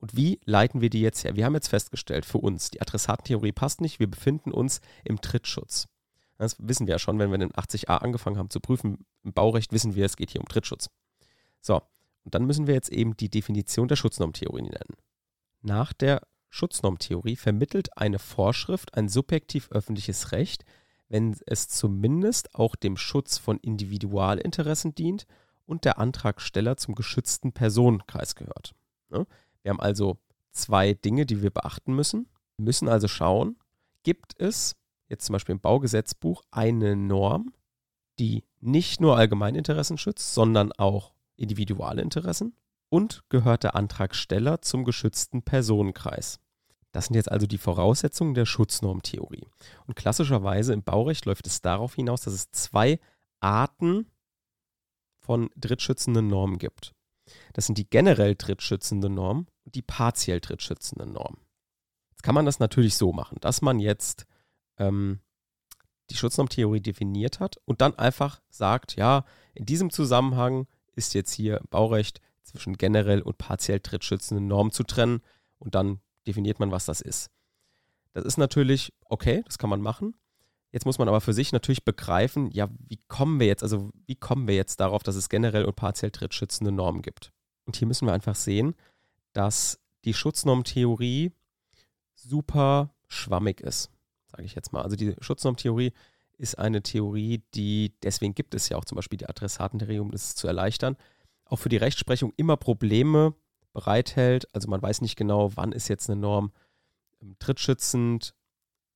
Und 0.00 0.16
wie 0.16 0.40
leiten 0.44 0.80
wir 0.80 0.90
die 0.90 1.00
jetzt 1.00 1.22
her? 1.22 1.36
Wir 1.36 1.44
haben 1.44 1.54
jetzt 1.54 1.68
festgestellt, 1.68 2.26
für 2.26 2.38
uns, 2.38 2.70
die 2.70 2.80
Adressatentheorie 2.80 3.52
passt 3.52 3.80
nicht, 3.80 4.00
wir 4.00 4.10
befinden 4.10 4.50
uns 4.50 4.80
im 5.04 5.20
Trittschutz. 5.20 5.86
Das 6.36 6.56
wissen 6.58 6.88
wir 6.88 6.94
ja 6.94 6.98
schon, 6.98 7.20
wenn 7.20 7.30
wir 7.30 7.38
den 7.38 7.52
80a 7.52 7.98
angefangen 7.98 8.38
haben 8.38 8.50
zu 8.50 8.58
prüfen. 8.58 9.06
Im 9.22 9.32
Baurecht 9.32 9.72
wissen 9.72 9.94
wir, 9.94 10.04
es 10.04 10.16
geht 10.16 10.30
hier 10.30 10.40
um 10.40 10.48
Trittschutz. 10.48 10.90
So, 11.60 11.76
und 12.24 12.34
dann 12.34 12.44
müssen 12.44 12.66
wir 12.66 12.74
jetzt 12.74 12.90
eben 12.90 13.16
die 13.16 13.30
Definition 13.30 13.86
der 13.86 13.94
Schutznormtheorie 13.94 14.62
nennen. 14.62 14.96
Nach 15.60 15.92
der 15.92 16.22
Schutznormtheorie 16.48 17.36
vermittelt 17.36 17.96
eine 17.96 18.18
Vorschrift 18.18 18.94
ein 18.94 19.08
subjektiv 19.08 19.70
öffentliches 19.70 20.32
Recht, 20.32 20.64
wenn 21.12 21.36
es 21.44 21.68
zumindest 21.68 22.54
auch 22.54 22.74
dem 22.74 22.96
Schutz 22.96 23.36
von 23.36 23.58
Individualinteressen 23.58 24.94
dient 24.94 25.26
und 25.66 25.84
der 25.84 25.98
Antragsteller 25.98 26.78
zum 26.78 26.94
geschützten 26.94 27.52
Personenkreis 27.52 28.34
gehört. 28.34 28.74
Ne? 29.10 29.26
Wir 29.60 29.70
haben 29.70 29.80
also 29.80 30.16
zwei 30.52 30.94
Dinge, 30.94 31.26
die 31.26 31.42
wir 31.42 31.50
beachten 31.50 31.94
müssen. 31.94 32.28
Wir 32.56 32.64
müssen 32.64 32.88
also 32.88 33.08
schauen, 33.08 33.58
gibt 34.04 34.40
es 34.40 34.74
jetzt 35.10 35.26
zum 35.26 35.34
Beispiel 35.34 35.52
im 35.52 35.60
Baugesetzbuch 35.60 36.44
eine 36.50 36.96
Norm, 36.96 37.52
die 38.18 38.44
nicht 38.60 39.02
nur 39.02 39.18
Allgemeininteressen 39.18 39.98
schützt, 39.98 40.32
sondern 40.32 40.72
auch 40.72 41.12
Individualinteressen 41.36 42.56
und 42.88 43.22
gehört 43.28 43.64
der 43.64 43.76
Antragsteller 43.76 44.62
zum 44.62 44.84
geschützten 44.84 45.42
Personenkreis. 45.42 46.40
Das 46.92 47.06
sind 47.06 47.16
jetzt 47.16 47.32
also 47.32 47.46
die 47.46 47.58
Voraussetzungen 47.58 48.34
der 48.34 48.46
Schutznormtheorie. 48.46 49.46
Und 49.86 49.96
klassischerweise 49.96 50.74
im 50.74 50.82
Baurecht 50.82 51.24
läuft 51.24 51.46
es 51.46 51.62
darauf 51.62 51.94
hinaus, 51.94 52.22
dass 52.22 52.34
es 52.34 52.50
zwei 52.50 53.00
Arten 53.40 54.06
von 55.18 55.50
drittschützenden 55.56 56.26
Normen 56.26 56.58
gibt. 56.58 56.92
Das 57.54 57.66
sind 57.66 57.78
die 57.78 57.88
generell 57.88 58.34
drittschützende 58.34 59.08
Norm 59.08 59.46
und 59.64 59.74
die 59.74 59.82
partiell 59.82 60.40
drittschützende 60.40 61.06
Norm. 61.06 61.38
Jetzt 62.10 62.22
kann 62.22 62.34
man 62.34 62.44
das 62.44 62.58
natürlich 62.58 62.96
so 62.96 63.12
machen, 63.12 63.38
dass 63.40 63.62
man 63.62 63.78
jetzt 63.78 64.26
ähm, 64.78 65.20
die 66.10 66.16
Schutznormtheorie 66.16 66.80
definiert 66.80 67.40
hat 67.40 67.58
und 67.64 67.80
dann 67.80 67.98
einfach 67.98 68.42
sagt, 68.50 68.96
ja, 68.96 69.24
in 69.54 69.64
diesem 69.64 69.90
Zusammenhang 69.90 70.66
ist 70.94 71.14
jetzt 71.14 71.32
hier 71.32 71.62
Baurecht 71.70 72.20
zwischen 72.42 72.76
generell 72.76 73.22
und 73.22 73.38
partiell 73.38 73.80
drittschützenden 73.80 74.46
Normen 74.46 74.72
zu 74.72 74.82
trennen 74.82 75.22
und 75.58 75.74
dann 75.74 76.00
definiert 76.26 76.60
man, 76.60 76.70
was 76.70 76.84
das 76.84 77.00
ist. 77.00 77.30
Das 78.12 78.24
ist 78.24 78.36
natürlich 78.36 78.92
okay, 79.04 79.42
das 79.46 79.58
kann 79.58 79.70
man 79.70 79.80
machen. 79.80 80.14
Jetzt 80.70 80.86
muss 80.86 80.98
man 80.98 81.08
aber 81.08 81.20
für 81.20 81.34
sich 81.34 81.52
natürlich 81.52 81.84
begreifen, 81.84 82.50
ja, 82.50 82.68
wie 82.88 82.98
kommen 83.08 83.40
wir 83.40 83.46
jetzt, 83.46 83.62
also 83.62 83.90
wie 84.06 84.14
kommen 84.14 84.48
wir 84.48 84.54
jetzt 84.54 84.80
darauf, 84.80 85.02
dass 85.02 85.16
es 85.16 85.28
generell 85.28 85.64
und 85.66 85.76
partiell 85.76 86.10
drittschützende 86.10 86.72
Normen 86.72 87.02
gibt? 87.02 87.30
Und 87.66 87.76
hier 87.76 87.86
müssen 87.86 88.06
wir 88.06 88.14
einfach 88.14 88.34
sehen, 88.34 88.74
dass 89.34 89.80
die 90.04 90.14
Schutznormtheorie 90.14 91.32
super 92.14 92.94
schwammig 93.08 93.60
ist, 93.60 93.90
sage 94.26 94.44
ich 94.44 94.54
jetzt 94.54 94.72
mal. 94.72 94.82
Also 94.82 94.96
die 94.96 95.14
Schutznormtheorie 95.20 95.92
ist 96.38 96.58
eine 96.58 96.82
Theorie, 96.82 97.42
die, 97.54 97.92
deswegen 98.02 98.34
gibt 98.34 98.54
es 98.54 98.68
ja 98.68 98.78
auch 98.78 98.84
zum 98.84 98.96
Beispiel 98.96 99.18
die 99.18 99.28
Adressatentheorie, 99.28 100.00
um 100.00 100.10
das 100.10 100.34
zu 100.34 100.46
erleichtern, 100.46 100.96
auch 101.44 101.58
für 101.58 101.68
die 101.68 101.76
Rechtsprechung 101.76 102.32
immer 102.36 102.56
Probleme 102.56 103.34
bereithält. 103.72 104.46
Also 104.54 104.68
man 104.68 104.82
weiß 104.82 105.00
nicht 105.00 105.16
genau, 105.16 105.50
wann 105.56 105.72
ist 105.72 105.88
jetzt 105.88 106.10
eine 106.10 106.20
Norm 106.20 106.52
ähm, 107.20 107.36
trittschützend, 107.38 108.34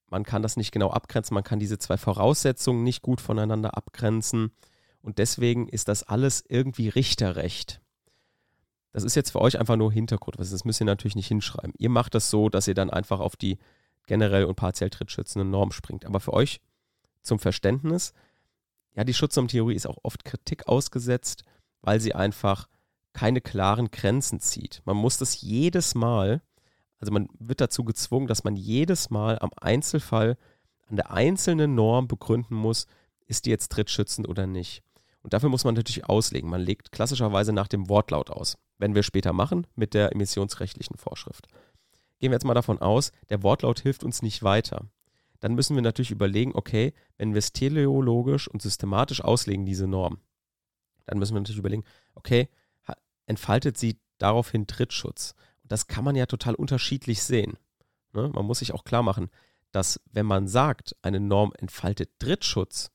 man 0.08 0.24
kann 0.24 0.42
das 0.42 0.56
nicht 0.56 0.72
genau 0.72 0.90
abgrenzen, 0.90 1.34
man 1.34 1.44
kann 1.44 1.58
diese 1.58 1.78
zwei 1.78 1.96
Voraussetzungen 1.96 2.84
nicht 2.84 3.02
gut 3.02 3.20
voneinander 3.20 3.76
abgrenzen. 3.76 4.52
Und 5.00 5.18
deswegen 5.18 5.68
ist 5.68 5.88
das 5.88 6.02
alles 6.04 6.44
irgendwie 6.48 6.88
Richterrecht. 6.88 7.80
Das 8.92 9.04
ist 9.04 9.14
jetzt 9.14 9.30
für 9.30 9.40
euch 9.40 9.58
einfach 9.58 9.76
nur 9.76 9.92
Hintergrund. 9.92 10.38
Das 10.38 10.64
müsst 10.64 10.80
ihr 10.80 10.86
natürlich 10.86 11.16
nicht 11.16 11.28
hinschreiben. 11.28 11.74
Ihr 11.76 11.90
macht 11.90 12.14
das 12.14 12.30
so, 12.30 12.48
dass 12.48 12.66
ihr 12.66 12.74
dann 12.74 12.90
einfach 12.90 13.20
auf 13.20 13.36
die 13.36 13.58
generell 14.06 14.44
und 14.44 14.54
partiell 14.54 14.90
trittschützende 14.90 15.44
Norm 15.44 15.72
springt. 15.72 16.06
Aber 16.06 16.20
für 16.20 16.32
euch 16.32 16.60
zum 17.22 17.38
Verständnis, 17.38 18.14
ja, 18.94 19.04
die 19.04 19.14
Schutznormtheorie 19.14 19.74
ist 19.74 19.86
auch 19.86 19.98
oft 20.02 20.24
Kritik 20.24 20.66
ausgesetzt, 20.68 21.44
weil 21.82 22.00
sie 22.00 22.14
einfach 22.14 22.68
keine 23.16 23.40
klaren 23.40 23.90
Grenzen 23.90 24.40
zieht. 24.40 24.82
Man 24.84 24.96
muss 24.96 25.18
das 25.18 25.40
jedes 25.40 25.94
Mal 25.94 26.42
also 26.98 27.12
man 27.12 27.28
wird 27.38 27.60
dazu 27.60 27.84
gezwungen, 27.84 28.26
dass 28.26 28.44
man 28.44 28.56
jedes 28.56 29.10
Mal 29.10 29.38
am 29.38 29.50
Einzelfall 29.60 30.36
an 30.88 30.96
der 30.96 31.10
einzelnen 31.10 31.74
Norm 31.74 32.08
begründen 32.08 32.54
muss, 32.54 32.86
ist 33.26 33.46
die 33.46 33.50
jetzt 33.50 33.68
drittschützend 33.68 34.28
oder 34.28 34.46
nicht. 34.46 34.82
Und 35.22 35.32
dafür 35.32 35.48
muss 35.48 35.64
man 35.64 35.74
natürlich 35.74 36.08
auslegen. 36.08 36.48
Man 36.48 36.60
legt 36.60 36.92
klassischerweise 36.92 37.52
nach 37.52 37.66
dem 37.66 37.88
Wortlaut 37.88 38.30
aus. 38.30 38.56
Wenn 38.78 38.94
wir 38.94 39.02
später 39.02 39.32
machen 39.32 39.66
mit 39.74 39.94
der 39.94 40.12
emissionsrechtlichen 40.12 40.96
Vorschrift. 40.96 41.48
Gehen 42.18 42.30
wir 42.30 42.36
jetzt 42.36 42.44
mal 42.44 42.54
davon 42.54 42.78
aus, 42.78 43.10
der 43.28 43.42
Wortlaut 43.42 43.80
hilft 43.80 44.04
uns 44.04 44.22
nicht 44.22 44.42
weiter. 44.42 44.86
Dann 45.40 45.54
müssen 45.54 45.74
wir 45.74 45.82
natürlich 45.82 46.12
überlegen, 46.12 46.52
okay, 46.54 46.94
wenn 47.18 47.34
wir 47.34 47.40
es 47.40 47.52
teleologisch 47.52 48.48
und 48.48 48.62
systematisch 48.62 49.22
auslegen, 49.22 49.66
diese 49.66 49.86
Norm, 49.86 50.18
dann 51.04 51.18
müssen 51.18 51.34
wir 51.34 51.40
natürlich 51.40 51.58
überlegen, 51.58 51.84
okay, 52.14 52.48
entfaltet 53.26 53.76
sie 53.78 54.00
daraufhin 54.18 54.66
Drittschutz? 54.66 55.34
das 55.68 55.86
kann 55.86 56.04
man 56.04 56.16
ja 56.16 56.26
total 56.26 56.54
unterschiedlich 56.54 57.22
sehen. 57.22 57.56
Ne? 58.12 58.28
Man 58.28 58.46
muss 58.46 58.60
sich 58.60 58.72
auch 58.72 58.84
klar 58.84 59.02
machen, 59.02 59.30
dass 59.72 60.00
wenn 60.12 60.26
man 60.26 60.48
sagt, 60.48 60.96
eine 61.02 61.20
Norm 61.20 61.52
entfaltet 61.58 62.10
Drittschutz, 62.18 62.90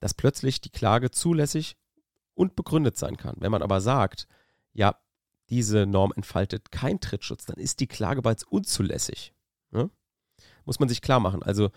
dass 0.00 0.14
plötzlich 0.14 0.60
die 0.60 0.70
Klage 0.70 1.10
zulässig 1.10 1.76
und 2.34 2.56
begründet 2.56 2.96
sein 2.96 3.16
kann. 3.16 3.36
Wenn 3.38 3.50
man 3.50 3.62
aber 3.62 3.80
sagt, 3.80 4.26
ja, 4.72 4.96
diese 5.48 5.86
Norm 5.86 6.12
entfaltet 6.14 6.70
keinen 6.70 7.00
Drittschutz, 7.00 7.46
dann 7.46 7.56
ist 7.56 7.80
die 7.80 7.86
Klage 7.86 8.22
bereits 8.22 8.44
unzulässig. 8.44 9.32
Ne? 9.70 9.90
Muss 10.64 10.80
man 10.80 10.88
sich 10.88 11.02
klar 11.02 11.20
machen. 11.20 11.42
Also 11.42 11.70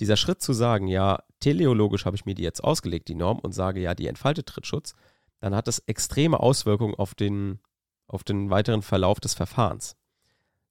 dieser 0.00 0.16
Schritt 0.16 0.42
zu 0.42 0.52
sagen, 0.52 0.86
ja, 0.86 1.22
teleologisch 1.40 2.04
habe 2.06 2.16
ich 2.16 2.24
mir 2.24 2.34
die 2.34 2.42
jetzt 2.42 2.62
ausgelegt, 2.62 3.08
die 3.08 3.14
Norm, 3.14 3.38
und 3.38 3.52
sage, 3.52 3.80
ja, 3.80 3.94
die 3.94 4.06
entfaltet 4.06 4.46
Trittschutz, 4.46 4.94
dann 5.40 5.54
hat 5.54 5.66
das 5.66 5.80
extreme 5.80 6.40
Auswirkungen 6.40 6.94
auf 6.94 7.14
den 7.14 7.60
auf 8.06 8.24
den 8.24 8.50
weiteren 8.50 8.82
Verlauf 8.82 9.20
des 9.20 9.34
Verfahrens. 9.34 9.96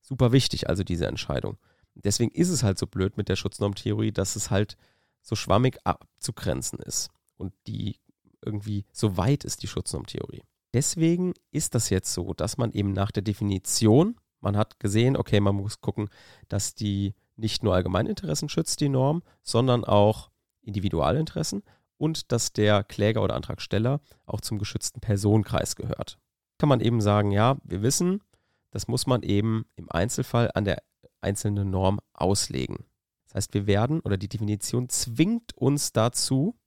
Super 0.02 0.32
wichtig 0.34 0.68
also 0.68 0.84
diese 0.84 1.08
Entscheidung. 1.08 1.58
Deswegen 1.96 2.32
ist 2.32 2.50
es 2.50 2.64
halt 2.64 2.78
so 2.78 2.86
blöd 2.86 3.16
mit 3.18 3.30
der 3.30 3.38
Schutznormtheorie, 3.38 4.12
dass 4.12 4.36
es 4.36 4.52
halt 4.52 4.76
so 5.22 5.36
schwammig 5.36 5.78
abzugrenzen 5.86 6.80
ist 6.80 7.10
und 7.38 7.54
die 7.68 8.00
irgendwie 8.44 8.86
so 8.92 9.18
weit 9.18 9.44
ist, 9.44 9.64
die 9.64 9.68
Schutznormtheorie. 9.68 10.44
Deswegen 10.74 11.34
ist 11.52 11.76
das 11.76 11.90
jetzt 11.90 12.14
so, 12.14 12.34
dass 12.34 12.58
man 12.58 12.72
eben 12.72 12.94
nach 12.94 13.12
der 13.12 13.24
Definition, 13.24 14.18
man 14.40 14.56
hat 14.56 14.80
gesehen, 14.80 15.18
okay, 15.18 15.40
man 15.40 15.56
muss 15.56 15.82
gucken, 15.82 16.10
dass 16.48 16.76
die 16.76 17.16
nicht 17.36 17.64
nur 17.64 17.74
Allgemeininteressen 17.74 18.50
schützt, 18.50 18.82
die 18.82 18.90
Norm, 18.90 19.24
sondern 19.44 19.84
auch 19.84 20.30
Individualinteressen 20.62 21.64
und 22.00 22.32
dass 22.32 22.54
der 22.54 22.84
Kläger 22.84 23.22
oder 23.22 23.36
Antragsteller 23.36 24.02
auch 24.26 24.42
zum 24.42 24.58
geschützten 24.58 25.02
Personenkreis 25.02 25.76
gehört 25.76 26.18
kann 26.60 26.70
man 26.70 26.82
eben 26.82 27.02
sagen, 27.02 27.32
ja, 27.32 27.58
wir 27.64 27.82
wissen, 27.82 28.22
das 28.70 28.88
muss 28.88 29.08
man 29.08 29.24
eben 29.24 29.66
im 29.76 29.90
Einzelfall 29.90 30.52
an 30.54 30.66
der 30.66 30.84
einzelnen 31.22 31.72
Norm 31.72 32.00
auslegen. 32.14 32.86
Das 33.26 33.36
heißt, 33.36 33.54
wir 33.54 33.66
werden 33.66 34.02
oder 34.02 34.18
die 34.18 34.28
Definition 34.28 34.90
zwingt 34.90 35.58
uns 35.58 35.92
dazu, 35.94 36.60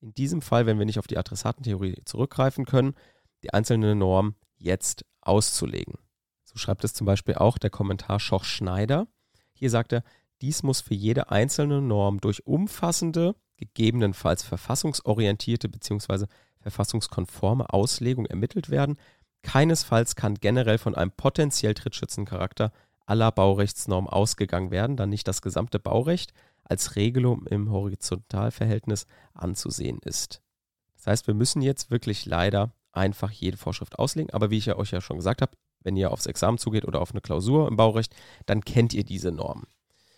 in 0.00 0.12
diesem 0.14 0.42
Fall, 0.42 0.66
wenn 0.66 0.78
wir 0.78 0.84
nicht 0.84 0.98
auf 0.98 1.06
die 1.06 1.16
Adressatentheorie 1.16 2.02
zurückgreifen 2.04 2.66
können, 2.66 2.94
die 3.42 3.54
einzelne 3.54 3.94
Norm 3.94 4.34
jetzt 4.58 5.06
auszulegen. 5.20 5.94
So 6.44 6.58
schreibt 6.58 6.84
es 6.84 6.92
zum 6.92 7.06
Beispiel 7.06 7.36
auch 7.36 7.58
der 7.58 7.70
Kommentar 7.70 8.20
Schoch-Schneider. 8.20 9.06
Hier 9.52 9.70
sagt 9.70 9.92
er, 9.92 10.02
dies 10.42 10.62
muss 10.62 10.80
für 10.80 10.94
jede 10.94 11.30
einzelne 11.30 11.80
Norm 11.80 12.20
durch 12.20 12.46
umfassende, 12.46 13.34
gegebenenfalls 13.56 14.42
verfassungsorientierte 14.42 15.68
bzw. 15.68 16.26
verfassungskonforme 16.60 17.70
Auslegung 17.72 18.26
ermittelt 18.26 18.70
werden, 18.70 18.96
Keinesfalls 19.42 20.16
kann 20.16 20.34
generell 20.34 20.78
von 20.78 20.94
einem 20.94 21.12
potenziell 21.12 21.74
Trittschützencharakter 21.74 22.72
aller 23.06 23.30
Baurechtsnormen 23.30 24.10
ausgegangen 24.10 24.72
werden, 24.72 24.96
da 24.96 25.06
nicht 25.06 25.28
das 25.28 25.40
gesamte 25.40 25.78
Baurecht 25.78 26.32
als 26.64 26.96
Regelung 26.96 27.46
im 27.46 27.70
Horizontalverhältnis 27.70 29.06
anzusehen 29.34 30.00
ist. 30.04 30.42
Das 30.96 31.06
heißt, 31.06 31.26
wir 31.28 31.34
müssen 31.34 31.62
jetzt 31.62 31.90
wirklich 31.92 32.26
leider 32.26 32.72
einfach 32.90 33.30
jede 33.30 33.56
Vorschrift 33.56 33.98
auslegen, 33.98 34.32
aber 34.32 34.50
wie 34.50 34.58
ich 34.58 34.66
ja 34.66 34.76
euch 34.76 34.90
ja 34.90 35.00
schon 35.00 35.18
gesagt 35.18 35.42
habe, 35.42 35.56
wenn 35.80 35.96
ihr 35.96 36.10
aufs 36.10 36.26
Examen 36.26 36.58
zugeht 36.58 36.84
oder 36.84 37.00
auf 37.00 37.12
eine 37.12 37.20
Klausur 37.20 37.68
im 37.68 37.76
Baurecht, 37.76 38.16
dann 38.46 38.64
kennt 38.64 38.92
ihr 38.92 39.04
diese 39.04 39.30
Normen. 39.30 39.68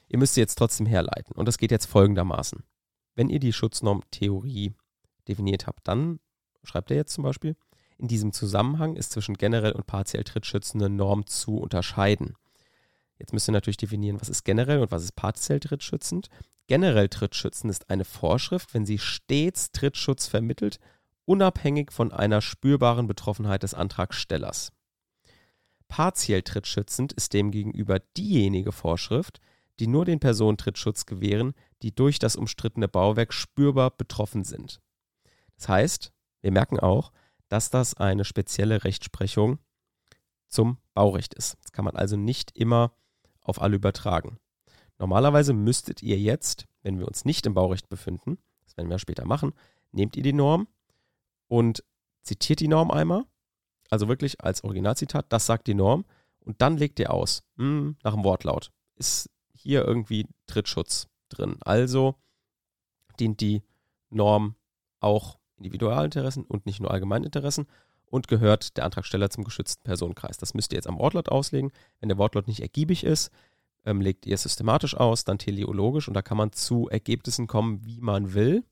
Ihr 0.09 0.19
müsst 0.19 0.35
sie 0.35 0.41
jetzt 0.41 0.57
trotzdem 0.57 0.87
herleiten 0.87 1.35
und 1.35 1.47
das 1.47 1.59
geht 1.59 1.71
jetzt 1.71 1.87
folgendermaßen. 1.87 2.63
Wenn 3.19 3.31
ihr 3.31 3.41
die 3.41 3.53
Schutznormtheorie 3.53 4.75
definiert 5.27 5.67
habt, 5.67 5.89
dann 5.89 6.21
schreibt 6.63 6.91
ihr 6.91 6.97
jetzt 6.97 7.15
zum 7.15 7.25
Beispiel, 7.25 7.57
in 7.97 8.07
diesem 8.07 8.33
Zusammenhang 8.33 8.95
ist 8.95 9.11
zwischen 9.11 9.35
generell 9.35 9.73
und 9.73 9.89
partiell 9.89 10.23
trittschützende 10.23 10.89
Norm 10.89 11.27
zu 11.27 11.59
unterscheiden. 11.59 12.37
Jetzt 13.19 13.33
müsst 13.33 13.49
ihr 13.49 13.53
natürlich 13.53 13.77
definieren, 13.77 14.21
was 14.21 14.29
ist 14.29 14.45
generell 14.45 14.79
und 14.79 14.93
was 14.93 15.03
ist 15.03 15.17
partiell 15.17 15.59
trittschützend. 15.59 16.29
Generell 16.69 17.09
trittschützend 17.09 17.73
ist 17.73 17.91
eine 17.91 18.05
Vorschrift, 18.05 18.73
wenn 18.73 18.87
sie 18.87 18.99
stets 18.99 19.73
Trittschutz 19.73 20.29
vermittelt, 20.29 20.79
unabhängig 21.25 21.91
von 21.91 22.13
einer 22.13 22.41
spürbaren 22.41 23.09
Betroffenheit 23.09 23.65
des 23.65 23.75
Antragstellers. 23.75 24.71
Partiell 25.89 26.43
trittschützend 26.43 27.15
ist 27.15 27.33
demgegenüber 27.33 27.99
diejenige 28.17 28.71
Vorschrift, 28.71 29.41
die 29.79 29.87
nur 29.87 30.05
den 30.05 30.21
Personen 30.21 30.59
Trittschutz 30.59 31.07
gewähren, 31.07 31.55
die 31.83 31.95
durch 31.95 32.19
das 32.19 32.37
umstrittene 32.37 32.89
Bauwerk 32.89 33.33
spürbar 33.33 33.91
betroffen 33.91 34.45
sind. 34.45 34.81
Das 35.57 35.69
heißt, 35.69 36.13
wir 36.41 36.53
merken 36.53 36.79
auch, 36.79 37.13
dass 37.49 37.71
das 37.71 37.95
eine 37.95 38.25
spezielle 38.25 38.85
Rechtsprechung 38.85 39.59
zum 40.47 40.79
Baurecht 40.95 41.35
ist. 41.35 41.57
Das 41.63 41.73
kann 41.73 41.85
man 41.85 41.97
also 41.97 42.17
nicht 42.17 42.57
immer 42.57 42.93
auf 43.41 43.61
alle 43.61 43.77
übertragen. 43.77 44.39
Normalerweise 44.99 45.53
müsstet 45.53 46.03
ihr 46.03 46.19
jetzt, 46.19 46.67
wenn 46.83 46.99
wir 46.99 47.07
uns 47.07 47.25
nicht 47.25 47.47
im 47.47 47.55
Baurecht 47.55 47.89
befinden, 47.89 48.39
das 48.65 48.77
werden 48.77 48.91
wir 48.91 48.99
später 48.99 49.25
machen, 49.25 49.53
nehmt 49.93 50.17
ihr 50.17 50.23
die 50.23 50.33
Norm 50.33 50.69
und 51.47 51.85
zitiert 52.23 52.61
die 52.61 52.69
Norm 52.69 52.91
einmal, 52.91 53.25
also 53.91 54.09
wirklich 54.09 54.43
als 54.43 54.65
Originalzitat, 54.65 55.27
das 55.31 55.47
sagt 55.47 55.67
die 55.67 55.75
Norm, 55.75 56.05
und 56.41 56.61
dann 56.61 56.77
legt 56.77 56.99
ihr 56.99 57.13
aus, 57.13 57.43
hm, 57.57 57.97
nach 58.03 58.15
dem 58.15 58.25
Wortlaut. 58.25 58.71
Ist 58.97 59.31
hier 59.69 59.85
irgendwie 59.85 60.27
Trittschutz 60.47 61.09
drin. 61.29 61.59
Also 61.61 62.15
dient 63.21 63.43
die 63.43 63.63
Norm 64.09 64.55
auch 64.99 65.39
Individualinteressen 65.59 66.45
und 66.45 66.65
nicht 66.65 66.81
nur 66.81 66.91
Allgemeininteressen 66.91 67.67
und 68.07 68.29
gehört 68.29 68.79
der 68.79 68.87
Antragsteller 68.87 69.29
zum 69.29 69.45
geschützten 69.45 69.85
Personenkreis. 69.85 70.39
Das 70.39 70.55
müsst 70.55 70.73
ihr 70.73 70.77
jetzt 70.77 70.87
am 70.87 70.99
Wortlaut 70.99 71.29
auslegen. 71.29 71.71
Wenn 72.01 72.09
der 72.09 72.17
Wortlaut 72.17 72.49
nicht 72.49 72.61
ergiebig 72.61 73.05
ist, 73.05 73.31
ähm, 73.85 74.01
legt 74.01 74.25
ihr 74.25 74.37
es 74.37 74.45
systematisch 74.45 74.97
aus, 74.97 75.25
dann 75.25 75.37
teleologisch 75.37 76.09
und 76.09 76.15
da 76.15 76.23
kann 76.23 76.39
man 76.39 76.53
zu 76.53 76.89
Ergebnissen 76.89 77.47
kommen, 77.47 77.85
wie 77.85 78.01
man 78.01 78.33
will, 78.33 78.65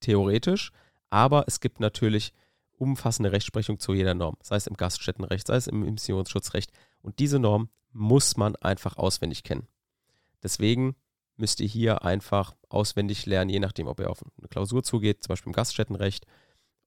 theoretisch. 0.00 0.70
Aber 1.08 1.44
es 1.46 1.60
gibt 1.60 1.80
natürlich 1.80 2.34
umfassende 2.76 3.32
Rechtsprechung 3.32 3.78
zu 3.78 3.94
jeder 3.94 4.12
Norm, 4.12 4.36
sei 4.42 4.56
es 4.56 4.66
im 4.66 4.76
Gaststättenrecht, 4.76 5.46
sei 5.46 5.56
es 5.56 5.66
im 5.66 5.82
Emissionsschutzrecht. 5.82 6.72
Und 7.00 7.20
diese 7.20 7.38
Norm 7.38 7.70
muss 7.92 8.36
man 8.36 8.54
einfach 8.56 8.98
auswendig 8.98 9.44
kennen. 9.44 9.66
Deswegen 10.42 10.96
müsst 11.36 11.60
ihr 11.60 11.68
hier 11.68 12.04
einfach 12.04 12.54
auswendig 12.68 13.26
lernen, 13.26 13.50
je 13.50 13.60
nachdem, 13.60 13.86
ob 13.86 14.00
ihr 14.00 14.10
auf 14.10 14.22
eine 14.38 14.48
Klausur 14.48 14.82
zugeht, 14.82 15.22
zum 15.22 15.30
Beispiel 15.30 15.50
im 15.50 15.54
Gaststättenrecht 15.54 16.26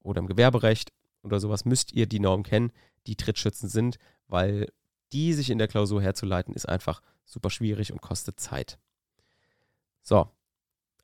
oder 0.01 0.19
im 0.19 0.27
Gewerberecht 0.27 0.91
oder 1.23 1.39
sowas, 1.39 1.65
müsst 1.65 1.93
ihr 1.93 2.05
die 2.05 2.19
Norm 2.19 2.43
kennen, 2.43 2.71
die 3.07 3.15
Trittschützen 3.15 3.69
sind, 3.69 3.97
weil 4.27 4.67
die 5.11 5.33
sich 5.33 5.49
in 5.49 5.57
der 5.57 5.67
Klausur 5.67 6.01
herzuleiten, 6.01 6.53
ist 6.53 6.67
einfach 6.67 7.01
super 7.23 7.49
schwierig 7.49 7.91
und 7.91 8.01
kostet 8.01 8.39
Zeit. 8.39 8.77
So, 10.01 10.29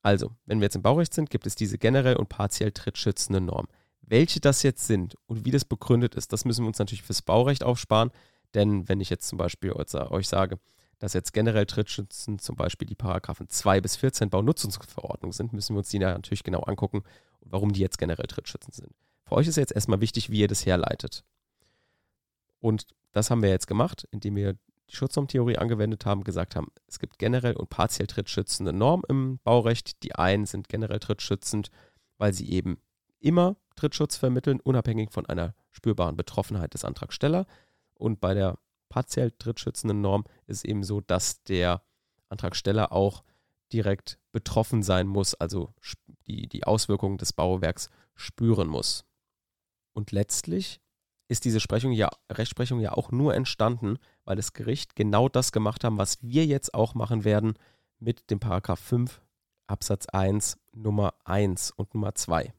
also, 0.02 0.32
wenn 0.46 0.60
wir 0.60 0.66
jetzt 0.66 0.76
im 0.76 0.82
Baurecht 0.82 1.14
sind, 1.14 1.30
gibt 1.30 1.46
es 1.46 1.56
diese 1.56 1.78
generell 1.78 2.16
und 2.16 2.30
partiell 2.30 2.72
trittschützende 2.72 3.42
Norm. 3.42 3.68
Welche 4.02 4.40
das 4.40 4.64
jetzt 4.64 4.88
sind 4.88 5.16
und 5.28 5.46
wie 5.46 5.52
das 5.52 5.64
begründet 5.64 6.16
ist, 6.16 6.34
das 6.34 6.44
müssen 6.44 6.64
wir 6.64 6.68
uns 6.68 6.80
natürlich 6.80 7.04
fürs 7.04 7.22
Baurecht 7.22 7.64
aufsparen, 7.64 8.12
denn 8.54 8.90
wenn 8.90 9.00
ich 9.00 9.10
jetzt 9.10 9.28
zum 9.28 9.38
Beispiel 9.38 9.72
euch 9.74 10.28
sage, 10.28 10.60
dass 11.02 11.14
jetzt 11.14 11.34
generell 11.34 11.66
Trittschützen 11.66 12.38
zum 12.38 12.56
Beispiel 12.56 12.88
die 12.88 12.96
Paragraphen 12.96 13.50
2 13.50 13.82
bis 13.82 13.96
14 13.96 14.30
Baunutzungsverordnung 14.30 15.34
sind, 15.34 15.52
müssen 15.52 15.74
wir 15.74 15.80
uns 15.80 15.90
die 15.90 15.98
natürlich 15.98 16.44
genau 16.44 16.60
angucken, 16.60 17.02
warum 17.42 17.74
die 17.74 17.80
jetzt 17.80 17.98
generell 17.98 18.28
Trittschützen 18.28 18.72
sind. 18.72 18.94
Für 19.26 19.34
euch 19.34 19.48
ist 19.48 19.56
jetzt 19.56 19.72
erstmal 19.72 20.00
wichtig, 20.00 20.30
wie 20.30 20.42
ihr 20.42 20.48
das 20.48 20.64
herleitet. 20.64 21.24
Und 22.60 22.86
das 23.14 23.32
haben 23.32 23.42
wir 23.42 23.50
jetzt 23.50 23.66
gemacht, 23.66 24.08
indem 24.12 24.36
wir 24.36 24.54
die 24.92 24.96
Schutznormtheorie 24.96 25.58
angewendet 25.58 26.06
haben, 26.06 26.24
gesagt 26.24 26.56
haben, 26.56 26.68
es 26.86 27.00
gibt 27.00 27.18
generell 27.18 27.56
und 27.56 27.72
partiell 27.72 28.06
trittschützende 28.06 28.72
Normen 28.72 29.04
im 29.10 29.40
Baurecht. 29.44 30.04
Die 30.04 30.14
einen 30.14 30.46
sind 30.46 30.70
generell 30.70 31.00
trittschützend, 31.00 31.72
weil 32.20 32.32
sie 32.32 32.52
eben 32.52 32.80
immer 33.20 33.56
Trittschutz 33.76 34.18
vermitteln, 34.18 34.60
unabhängig 34.60 35.10
von 35.12 35.26
einer 35.26 35.56
spürbaren 35.72 36.16
Betroffenheit 36.16 36.76
des 36.76 36.86
Antragstellers. 36.86 37.48
Und 37.96 38.22
bei 38.22 38.36
der 38.36 38.60
partiell 38.92 39.32
drittschützenden 39.38 40.02
Norm 40.02 40.26
ist 40.48 40.66
eben 40.66 40.84
so, 40.84 41.00
dass 41.00 41.44
der 41.44 41.82
Antragsteller 42.30 42.92
auch 42.92 43.24
direkt 43.72 44.20
betroffen 44.34 44.84
sein 44.84 45.08
muss, 45.08 45.34
also 45.34 45.74
die, 46.28 46.48
die 46.48 46.66
Auswirkungen 46.66 47.18
des 47.18 47.32
Bauwerks 47.32 47.90
spüren 48.16 48.68
muss. 48.68 49.06
Und 49.94 50.12
letztlich 50.12 50.82
ist 51.30 51.46
diese 51.46 51.62
Sprechung 51.62 51.94
ja, 51.94 52.10
Rechtsprechung 52.30 52.82
ja 52.82 52.92
auch 52.92 53.12
nur 53.12 53.34
entstanden, 53.34 53.98
weil 54.26 54.36
das 54.36 54.52
Gericht 54.52 54.96
genau 54.98 55.30
das 55.30 55.54
gemacht 55.54 55.86
haben, 55.86 55.98
was 55.98 56.22
wir 56.22 56.46
jetzt 56.46 56.74
auch 56.74 56.94
machen 56.94 57.24
werden 57.24 57.54
mit 58.00 58.30
dem 58.30 58.42
Paragraph 58.42 58.80
5 58.80 59.22
Absatz 59.68 60.08
1 60.08 60.58
Nummer 60.74 61.14
1 61.24 61.72
und 61.72 61.94
Nummer 61.94 62.14
2. 62.14 62.54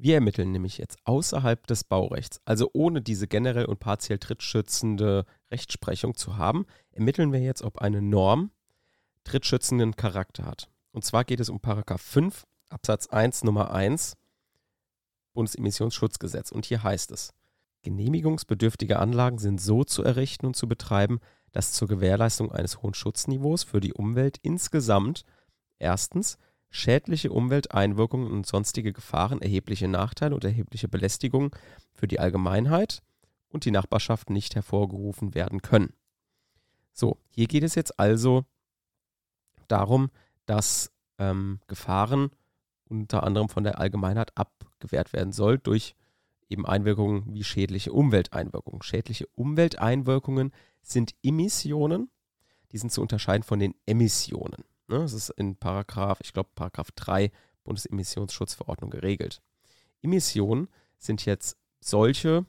Wir 0.00 0.14
ermitteln 0.14 0.52
nämlich 0.52 0.78
jetzt 0.78 0.96
außerhalb 1.04 1.66
des 1.66 1.82
Baurechts, 1.82 2.40
also 2.44 2.70
ohne 2.72 3.02
diese 3.02 3.26
generell 3.26 3.64
und 3.64 3.80
partiell 3.80 4.18
trittschützende 4.18 5.26
Rechtsprechung 5.50 6.14
zu 6.14 6.36
haben, 6.36 6.66
ermitteln 6.92 7.32
wir 7.32 7.40
jetzt, 7.40 7.62
ob 7.62 7.78
eine 7.78 8.02
Norm 8.02 8.50
trittschützenden 9.24 9.96
Charakter 9.96 10.44
hat. 10.44 10.68
Und 10.92 11.04
zwar 11.04 11.24
geht 11.24 11.40
es 11.40 11.48
um 11.48 11.60
Paragraph 11.60 12.02
5 12.02 12.46
Absatz 12.70 13.06
1 13.08 13.44
Nummer 13.44 13.72
1 13.72 14.16
Bundesemissionsschutzgesetz. 15.32 16.50
Und 16.50 16.66
hier 16.66 16.82
heißt 16.82 17.10
es, 17.12 17.32
genehmigungsbedürftige 17.82 18.98
Anlagen 18.98 19.38
sind 19.38 19.60
so 19.60 19.84
zu 19.84 20.02
errichten 20.02 20.46
und 20.46 20.56
zu 20.56 20.68
betreiben, 20.68 21.20
dass 21.52 21.72
zur 21.72 21.88
Gewährleistung 21.88 22.52
eines 22.52 22.82
hohen 22.82 22.94
Schutzniveaus 22.94 23.64
für 23.64 23.80
die 23.80 23.94
Umwelt 23.94 24.38
insgesamt 24.42 25.24
erstens 25.78 26.38
schädliche 26.70 27.32
Umwelteinwirkungen 27.32 28.30
und 28.30 28.46
sonstige 28.46 28.92
Gefahren, 28.92 29.40
erhebliche 29.40 29.88
Nachteile 29.88 30.34
und 30.34 30.44
erhebliche 30.44 30.88
Belästigungen 30.88 31.50
für 31.94 32.08
die 32.08 32.20
Allgemeinheit 32.20 33.02
und 33.48 33.64
die 33.64 33.70
Nachbarschaft 33.70 34.30
nicht 34.30 34.54
hervorgerufen 34.54 35.34
werden 35.34 35.62
können. 35.62 35.92
So, 36.92 37.18
hier 37.30 37.46
geht 37.46 37.62
es 37.62 37.74
jetzt 37.74 37.98
also 37.98 38.44
darum, 39.68 40.10
dass 40.46 40.92
ähm, 41.18 41.60
Gefahren 41.66 42.30
unter 42.88 43.22
anderem 43.22 43.48
von 43.48 43.64
der 43.64 43.78
Allgemeinheit 43.78 44.36
abgewehrt 44.36 45.12
werden 45.12 45.32
soll 45.32 45.58
durch 45.58 45.94
eben 46.48 46.66
Einwirkungen 46.66 47.34
wie 47.34 47.44
schädliche 47.44 47.92
Umwelteinwirkungen. 47.92 48.82
Schädliche 48.82 49.26
Umwelteinwirkungen 49.34 50.52
sind 50.82 51.14
Emissionen, 51.22 52.10
die 52.72 52.78
sind 52.78 52.90
zu 52.90 53.02
unterscheiden 53.02 53.42
von 53.42 53.58
den 53.58 53.74
Emissionen. 53.86 54.64
Ne? 54.88 54.98
Das 55.00 55.12
ist 55.12 55.30
in 55.30 55.56
Paragraph, 55.56 56.18
ich 56.22 56.32
glaube, 56.32 56.50
Paragraph 56.54 56.90
3 56.92 57.30
Bundesemissionsschutzverordnung 57.64 58.90
geregelt. 58.90 59.42
Emissionen 60.02 60.68
sind 60.96 61.24
jetzt 61.26 61.58
solche 61.80 62.46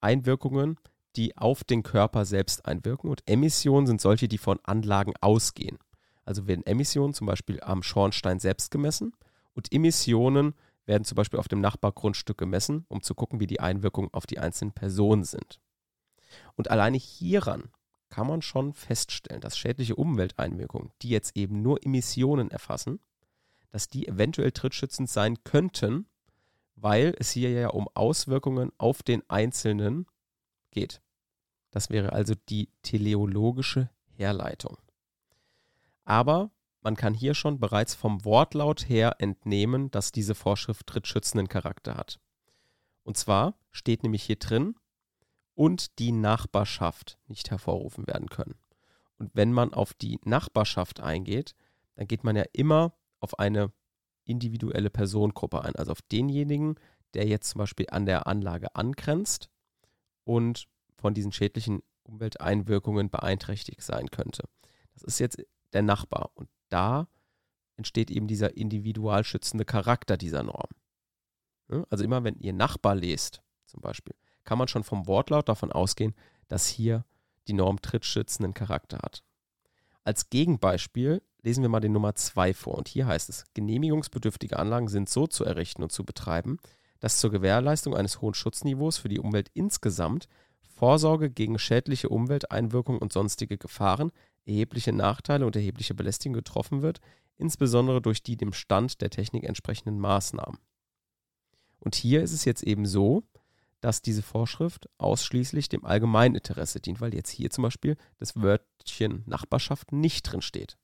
Einwirkungen, 0.00 0.78
die 1.16 1.36
auf 1.36 1.64
den 1.64 1.82
Körper 1.82 2.24
selbst 2.24 2.66
einwirken 2.66 3.10
und 3.10 3.22
Emissionen 3.26 3.86
sind 3.86 4.00
solche, 4.00 4.28
die 4.28 4.38
von 4.38 4.58
Anlagen 4.64 5.14
ausgehen. 5.20 5.78
Also 6.24 6.46
werden 6.46 6.66
Emissionen 6.66 7.14
zum 7.14 7.26
Beispiel 7.26 7.60
am 7.62 7.82
Schornstein 7.82 8.38
selbst 8.38 8.70
gemessen 8.70 9.12
und 9.54 9.72
Emissionen 9.72 10.54
werden 10.84 11.04
zum 11.04 11.16
Beispiel 11.16 11.38
auf 11.38 11.48
dem 11.48 11.60
Nachbargrundstück 11.60 12.38
gemessen, 12.38 12.84
um 12.88 13.02
zu 13.02 13.14
gucken, 13.14 13.40
wie 13.40 13.46
die 13.46 13.60
Einwirkungen 13.60 14.12
auf 14.12 14.26
die 14.26 14.38
einzelnen 14.38 14.72
Personen 14.72 15.24
sind. 15.24 15.60
Und 16.54 16.70
alleine 16.70 16.96
hieran 16.96 17.70
kann 18.08 18.26
man 18.26 18.42
schon 18.42 18.72
feststellen, 18.72 19.40
dass 19.40 19.58
schädliche 19.58 19.96
Umwelteinwirkungen, 19.96 20.92
die 21.02 21.08
jetzt 21.08 21.36
eben 21.36 21.62
nur 21.62 21.84
Emissionen 21.84 22.50
erfassen, 22.50 23.00
dass 23.70 23.88
die 23.88 24.06
eventuell 24.06 24.52
trittschützend 24.52 25.10
sein 25.10 25.42
könnten, 25.44 26.06
weil 26.76 27.14
es 27.18 27.30
hier 27.30 27.50
ja 27.50 27.68
um 27.68 27.88
Auswirkungen 27.94 28.70
auf 28.78 29.02
den 29.02 29.28
Einzelnen 29.28 30.06
geht. 30.70 31.02
Das 31.70 31.90
wäre 31.90 32.12
also 32.12 32.34
die 32.48 32.70
teleologische 32.82 33.90
Herleitung. 34.14 34.78
Aber 36.04 36.50
man 36.80 36.96
kann 36.96 37.14
hier 37.14 37.34
schon 37.34 37.58
bereits 37.58 37.94
vom 37.94 38.24
Wortlaut 38.24 38.88
her 38.88 39.16
entnehmen, 39.18 39.90
dass 39.90 40.12
diese 40.12 40.34
Vorschrift 40.34 40.86
trittschützenden 40.86 41.48
Charakter 41.48 41.96
hat. 41.96 42.20
Und 43.02 43.16
zwar 43.16 43.58
steht 43.72 44.02
nämlich 44.02 44.22
hier 44.22 44.36
drin, 44.36 44.76
und 45.56 45.98
die 45.98 46.12
Nachbarschaft 46.12 47.18
nicht 47.26 47.50
hervorrufen 47.50 48.06
werden 48.06 48.28
können. 48.28 48.54
Und 49.18 49.30
wenn 49.34 49.52
man 49.52 49.72
auf 49.72 49.94
die 49.94 50.20
Nachbarschaft 50.24 51.00
eingeht, 51.00 51.56
dann 51.96 52.06
geht 52.06 52.22
man 52.22 52.36
ja 52.36 52.44
immer 52.52 52.92
auf 53.18 53.38
eine 53.38 53.72
individuelle 54.26 54.90
Personengruppe 54.90 55.62
ein, 55.62 55.74
also 55.76 55.92
auf 55.92 56.02
denjenigen, 56.02 56.76
der 57.14 57.26
jetzt 57.26 57.50
zum 57.50 57.60
Beispiel 57.60 57.86
an 57.90 58.06
der 58.06 58.26
Anlage 58.26 58.74
angrenzt 58.74 59.48
und 60.24 60.68
von 60.96 61.14
diesen 61.14 61.32
schädlichen 61.32 61.82
Umwelteinwirkungen 62.02 63.10
beeinträchtigt 63.10 63.82
sein 63.82 64.10
könnte. 64.10 64.44
Das 64.94 65.02
ist 65.02 65.18
jetzt 65.18 65.38
der 65.72 65.82
Nachbar 65.82 66.30
und 66.34 66.48
da 66.68 67.08
entsteht 67.76 68.10
eben 68.10 68.26
dieser 68.26 68.56
individual 68.56 69.24
schützende 69.24 69.64
Charakter 69.64 70.16
dieser 70.16 70.42
Norm. 70.42 70.68
Also 71.90 72.04
immer 72.04 72.24
wenn 72.24 72.36
ihr 72.36 72.52
Nachbar 72.52 72.94
lest, 72.94 73.42
zum 73.66 73.80
Beispiel, 73.80 74.14
kann 74.44 74.58
man 74.58 74.68
schon 74.68 74.84
vom 74.84 75.06
Wortlaut 75.06 75.48
davon 75.48 75.72
ausgehen, 75.72 76.14
dass 76.48 76.68
hier 76.68 77.04
die 77.48 77.52
Norm 77.52 77.80
trittschützenden 77.80 78.54
Charakter 78.54 78.98
hat. 78.98 79.24
Als 80.06 80.30
Gegenbeispiel 80.30 81.20
lesen 81.42 81.62
wir 81.62 81.68
mal 81.68 81.80
den 81.80 81.90
Nummer 81.90 82.14
2 82.14 82.54
vor 82.54 82.78
und 82.78 82.86
hier 82.86 83.08
heißt 83.08 83.28
es, 83.28 83.44
genehmigungsbedürftige 83.54 84.56
Anlagen 84.56 84.86
sind 84.86 85.08
so 85.08 85.26
zu 85.26 85.44
errichten 85.44 85.82
und 85.82 85.90
zu 85.90 86.04
betreiben, 86.04 86.58
dass 87.00 87.18
zur 87.18 87.32
Gewährleistung 87.32 87.96
eines 87.96 88.20
hohen 88.20 88.32
Schutzniveaus 88.32 88.98
für 88.98 89.08
die 89.08 89.18
Umwelt 89.18 89.50
insgesamt 89.52 90.28
Vorsorge 90.60 91.28
gegen 91.28 91.58
schädliche 91.58 92.08
Umwelteinwirkungen 92.08 93.00
und 93.00 93.12
sonstige 93.12 93.58
Gefahren, 93.58 94.12
erhebliche 94.44 94.92
Nachteile 94.92 95.44
und 95.44 95.56
erhebliche 95.56 95.96
Belästigung 95.96 96.34
getroffen 96.34 96.82
wird, 96.82 97.00
insbesondere 97.36 98.00
durch 98.00 98.22
die 98.22 98.36
dem 98.36 98.52
Stand 98.52 99.00
der 99.00 99.10
Technik 99.10 99.42
entsprechenden 99.42 99.98
Maßnahmen. 99.98 100.60
Und 101.80 101.96
hier 101.96 102.22
ist 102.22 102.32
es 102.32 102.44
jetzt 102.44 102.62
eben 102.62 102.86
so, 102.86 103.24
dass 103.86 104.02
diese 104.02 104.22
Vorschrift 104.22 104.88
ausschließlich 104.98 105.68
dem 105.68 105.84
Allgemeininteresse 105.84 106.80
dient, 106.80 107.00
weil 107.00 107.14
jetzt 107.14 107.30
hier 107.30 107.50
zum 107.50 107.62
Beispiel 107.62 107.96
das 108.18 108.34
Wörtchen 108.34 109.22
Nachbarschaft 109.26 109.92
nicht 109.92 110.24
drin 110.24 110.42
steht. 110.42 110.76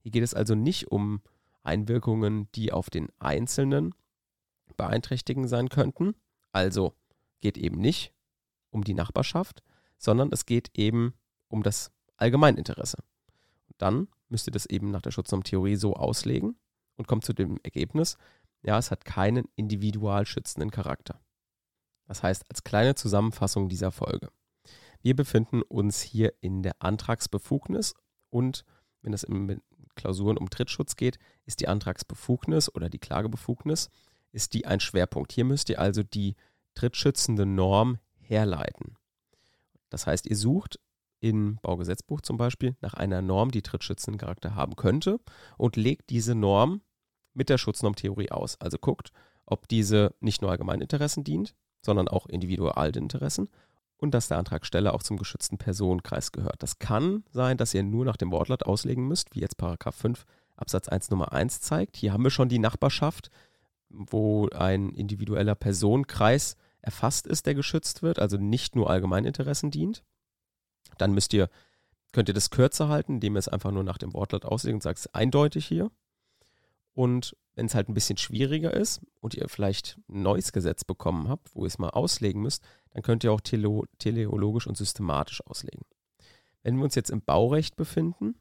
Hier 0.00 0.10
geht 0.10 0.24
es 0.24 0.34
also 0.34 0.56
nicht 0.56 0.90
um 0.90 1.22
Einwirkungen, 1.62 2.48
die 2.56 2.72
auf 2.72 2.90
den 2.90 3.08
Einzelnen 3.20 3.94
beeinträchtigen 4.76 5.46
sein 5.46 5.68
könnten. 5.68 6.16
Also 6.50 6.92
geht 7.40 7.56
eben 7.56 7.80
nicht 7.80 8.12
um 8.70 8.82
die 8.82 8.94
Nachbarschaft, 8.94 9.62
sondern 9.96 10.30
es 10.32 10.44
geht 10.44 10.76
eben 10.76 11.14
um 11.46 11.62
das 11.62 11.92
Allgemeininteresse. 12.16 12.96
Und 13.68 13.76
dann 13.78 14.08
müsst 14.28 14.48
ihr 14.48 14.52
das 14.52 14.66
eben 14.66 14.90
nach 14.90 15.02
der 15.02 15.12
Schutznormtheorie 15.12 15.76
so 15.76 15.94
auslegen 15.94 16.56
und 16.96 17.06
kommt 17.06 17.24
zu 17.24 17.32
dem 17.32 17.60
Ergebnis, 17.62 18.18
ja, 18.64 18.76
es 18.76 18.90
hat 18.90 19.04
keinen 19.04 19.46
individual 19.54 20.26
schützenden 20.26 20.72
Charakter. 20.72 21.20
Das 22.10 22.24
heißt, 22.24 22.46
als 22.48 22.64
kleine 22.64 22.96
Zusammenfassung 22.96 23.68
dieser 23.68 23.92
Folge. 23.92 24.32
Wir 25.00 25.14
befinden 25.14 25.62
uns 25.62 26.02
hier 26.02 26.34
in 26.40 26.64
der 26.64 26.72
Antragsbefugnis 26.80 27.94
und 28.30 28.64
wenn 29.00 29.12
es 29.12 29.22
in 29.22 29.62
Klausuren 29.94 30.36
um 30.36 30.50
Trittschutz 30.50 30.96
geht, 30.96 31.20
ist 31.46 31.60
die 31.60 31.68
Antragsbefugnis 31.68 32.74
oder 32.74 32.88
die 32.88 32.98
Klagebefugnis, 32.98 33.90
ist 34.32 34.54
die 34.54 34.66
ein 34.66 34.80
Schwerpunkt. 34.80 35.30
Hier 35.30 35.44
müsst 35.44 35.68
ihr 35.68 35.78
also 35.78 36.02
die 36.02 36.34
trittschützende 36.74 37.46
Norm 37.46 37.98
herleiten. 38.18 38.96
Das 39.88 40.08
heißt, 40.08 40.26
ihr 40.26 40.36
sucht 40.36 40.80
im 41.20 41.60
Baugesetzbuch 41.62 42.22
zum 42.22 42.38
Beispiel 42.38 42.74
nach 42.80 42.94
einer 42.94 43.22
Norm, 43.22 43.52
die 43.52 43.62
trittschützenden 43.62 44.18
Charakter 44.18 44.56
haben 44.56 44.74
könnte 44.74 45.20
und 45.58 45.76
legt 45.76 46.10
diese 46.10 46.34
Norm 46.34 46.82
mit 47.34 47.48
der 47.50 47.58
Schutznormtheorie 47.58 48.32
aus. 48.32 48.60
Also 48.60 48.78
guckt, 48.78 49.12
ob 49.46 49.68
diese 49.68 50.12
nicht 50.18 50.42
nur 50.42 50.50
Allgemeininteressen 50.50 51.22
dient, 51.22 51.54
sondern 51.82 52.08
auch 52.08 52.26
Individualinteressen 52.26 53.48
und 53.96 54.12
dass 54.12 54.28
der 54.28 54.38
Antragsteller 54.38 54.94
auch 54.94 55.02
zum 55.02 55.16
geschützten 55.16 55.58
Personenkreis 55.58 56.32
gehört. 56.32 56.62
Das 56.62 56.78
kann 56.78 57.24
sein, 57.30 57.56
dass 57.56 57.74
ihr 57.74 57.82
nur 57.82 58.04
nach 58.04 58.16
dem 58.16 58.32
Wortlaut 58.32 58.64
auslegen 58.64 59.06
müsst, 59.06 59.34
wie 59.34 59.40
jetzt 59.40 59.56
Paragraph 59.56 59.94
5 59.94 60.24
Absatz 60.56 60.88
1 60.88 61.10
Nummer 61.10 61.32
1 61.32 61.60
zeigt. 61.60 61.96
Hier 61.96 62.12
haben 62.12 62.24
wir 62.24 62.30
schon 62.30 62.48
die 62.48 62.58
Nachbarschaft, 62.58 63.30
wo 63.88 64.48
ein 64.50 64.90
individueller 64.90 65.54
Personenkreis 65.54 66.56
erfasst 66.82 67.26
ist, 67.26 67.46
der 67.46 67.54
geschützt 67.54 68.02
wird, 68.02 68.18
also 68.18 68.36
nicht 68.36 68.76
nur 68.76 68.88
Allgemeininteressen 68.88 69.70
dient. 69.70 70.02
Dann 70.98 71.12
müsst 71.12 71.32
ihr, 71.32 71.50
könnt 72.12 72.28
ihr 72.28 72.34
das 72.34 72.50
kürzer 72.50 72.88
halten, 72.88 73.14
indem 73.14 73.36
ihr 73.36 73.40
es 73.40 73.48
einfach 73.48 73.70
nur 73.70 73.84
nach 73.84 73.98
dem 73.98 74.14
Wortlaut 74.14 74.44
auslegt 74.44 74.74
und 74.74 74.82
sagt, 74.82 74.98
es 74.98 75.14
eindeutig 75.14 75.66
hier. 75.66 75.90
Und 76.94 77.36
wenn 77.54 77.66
es 77.66 77.74
halt 77.74 77.88
ein 77.88 77.94
bisschen 77.94 78.16
schwieriger 78.16 78.72
ist 78.72 79.00
und 79.20 79.34
ihr 79.34 79.48
vielleicht 79.48 79.98
ein 80.08 80.22
neues 80.22 80.52
Gesetz 80.52 80.84
bekommen 80.84 81.28
habt, 81.28 81.54
wo 81.54 81.62
ihr 81.62 81.68
es 81.68 81.78
mal 81.78 81.90
auslegen 81.90 82.42
müsst, 82.42 82.64
dann 82.90 83.02
könnt 83.02 83.24
ihr 83.24 83.32
auch 83.32 83.40
tele 83.40 83.82
teleologisch 83.98 84.66
und 84.66 84.76
systematisch 84.76 85.44
auslegen. 85.46 85.84
Wenn 86.62 86.76
wir 86.76 86.84
uns 86.84 86.94
jetzt 86.94 87.10
im 87.10 87.22
Baurecht 87.22 87.76
befinden, 87.76 88.34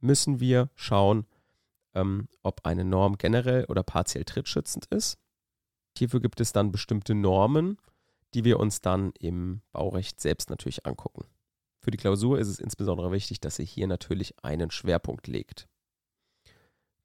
müssen 0.00 0.40
wir 0.40 0.70
schauen, 0.74 1.26
ähm, 1.94 2.28
ob 2.42 2.64
eine 2.64 2.84
Norm 2.84 3.18
generell 3.18 3.64
oder 3.66 3.82
partiell 3.82 4.24
trittschützend 4.24 4.86
ist. 4.86 5.18
Hierfür 5.96 6.20
gibt 6.20 6.40
es 6.40 6.52
dann 6.52 6.72
bestimmte 6.72 7.14
Normen, 7.14 7.78
die 8.34 8.44
wir 8.44 8.60
uns 8.60 8.80
dann 8.80 9.12
im 9.18 9.60
Baurecht 9.72 10.20
selbst 10.20 10.50
natürlich 10.50 10.86
angucken. 10.86 11.24
Für 11.80 11.90
die 11.90 11.98
Klausur 11.98 12.38
ist 12.38 12.48
es 12.48 12.60
insbesondere 12.60 13.10
wichtig, 13.10 13.40
dass 13.40 13.58
ihr 13.58 13.64
hier 13.64 13.86
natürlich 13.86 14.34
einen 14.44 14.70
Schwerpunkt 14.70 15.26
legt. 15.26 15.66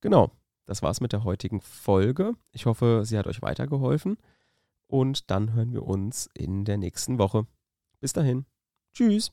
Genau, 0.02 0.32
das 0.66 0.82
war's 0.82 1.02
mit 1.02 1.14
der 1.14 1.24
heutigen 1.24 1.62
Folge. 1.62 2.34
Ich 2.52 2.66
hoffe, 2.66 3.04
sie 3.06 3.18
hat 3.18 3.28
euch 3.28 3.42
weitergeholfen. 3.42 4.18
Und 4.88 5.32
dann 5.32 5.54
hören 5.54 5.74
wir 5.74 5.84
uns 5.84 6.30
in 6.34 6.66
der 6.66 6.78
nächsten 6.78 7.18
Woche. 7.18 7.48
Bis 8.00 8.14
dahin. 8.14 8.46
Tschüss. 8.94 9.32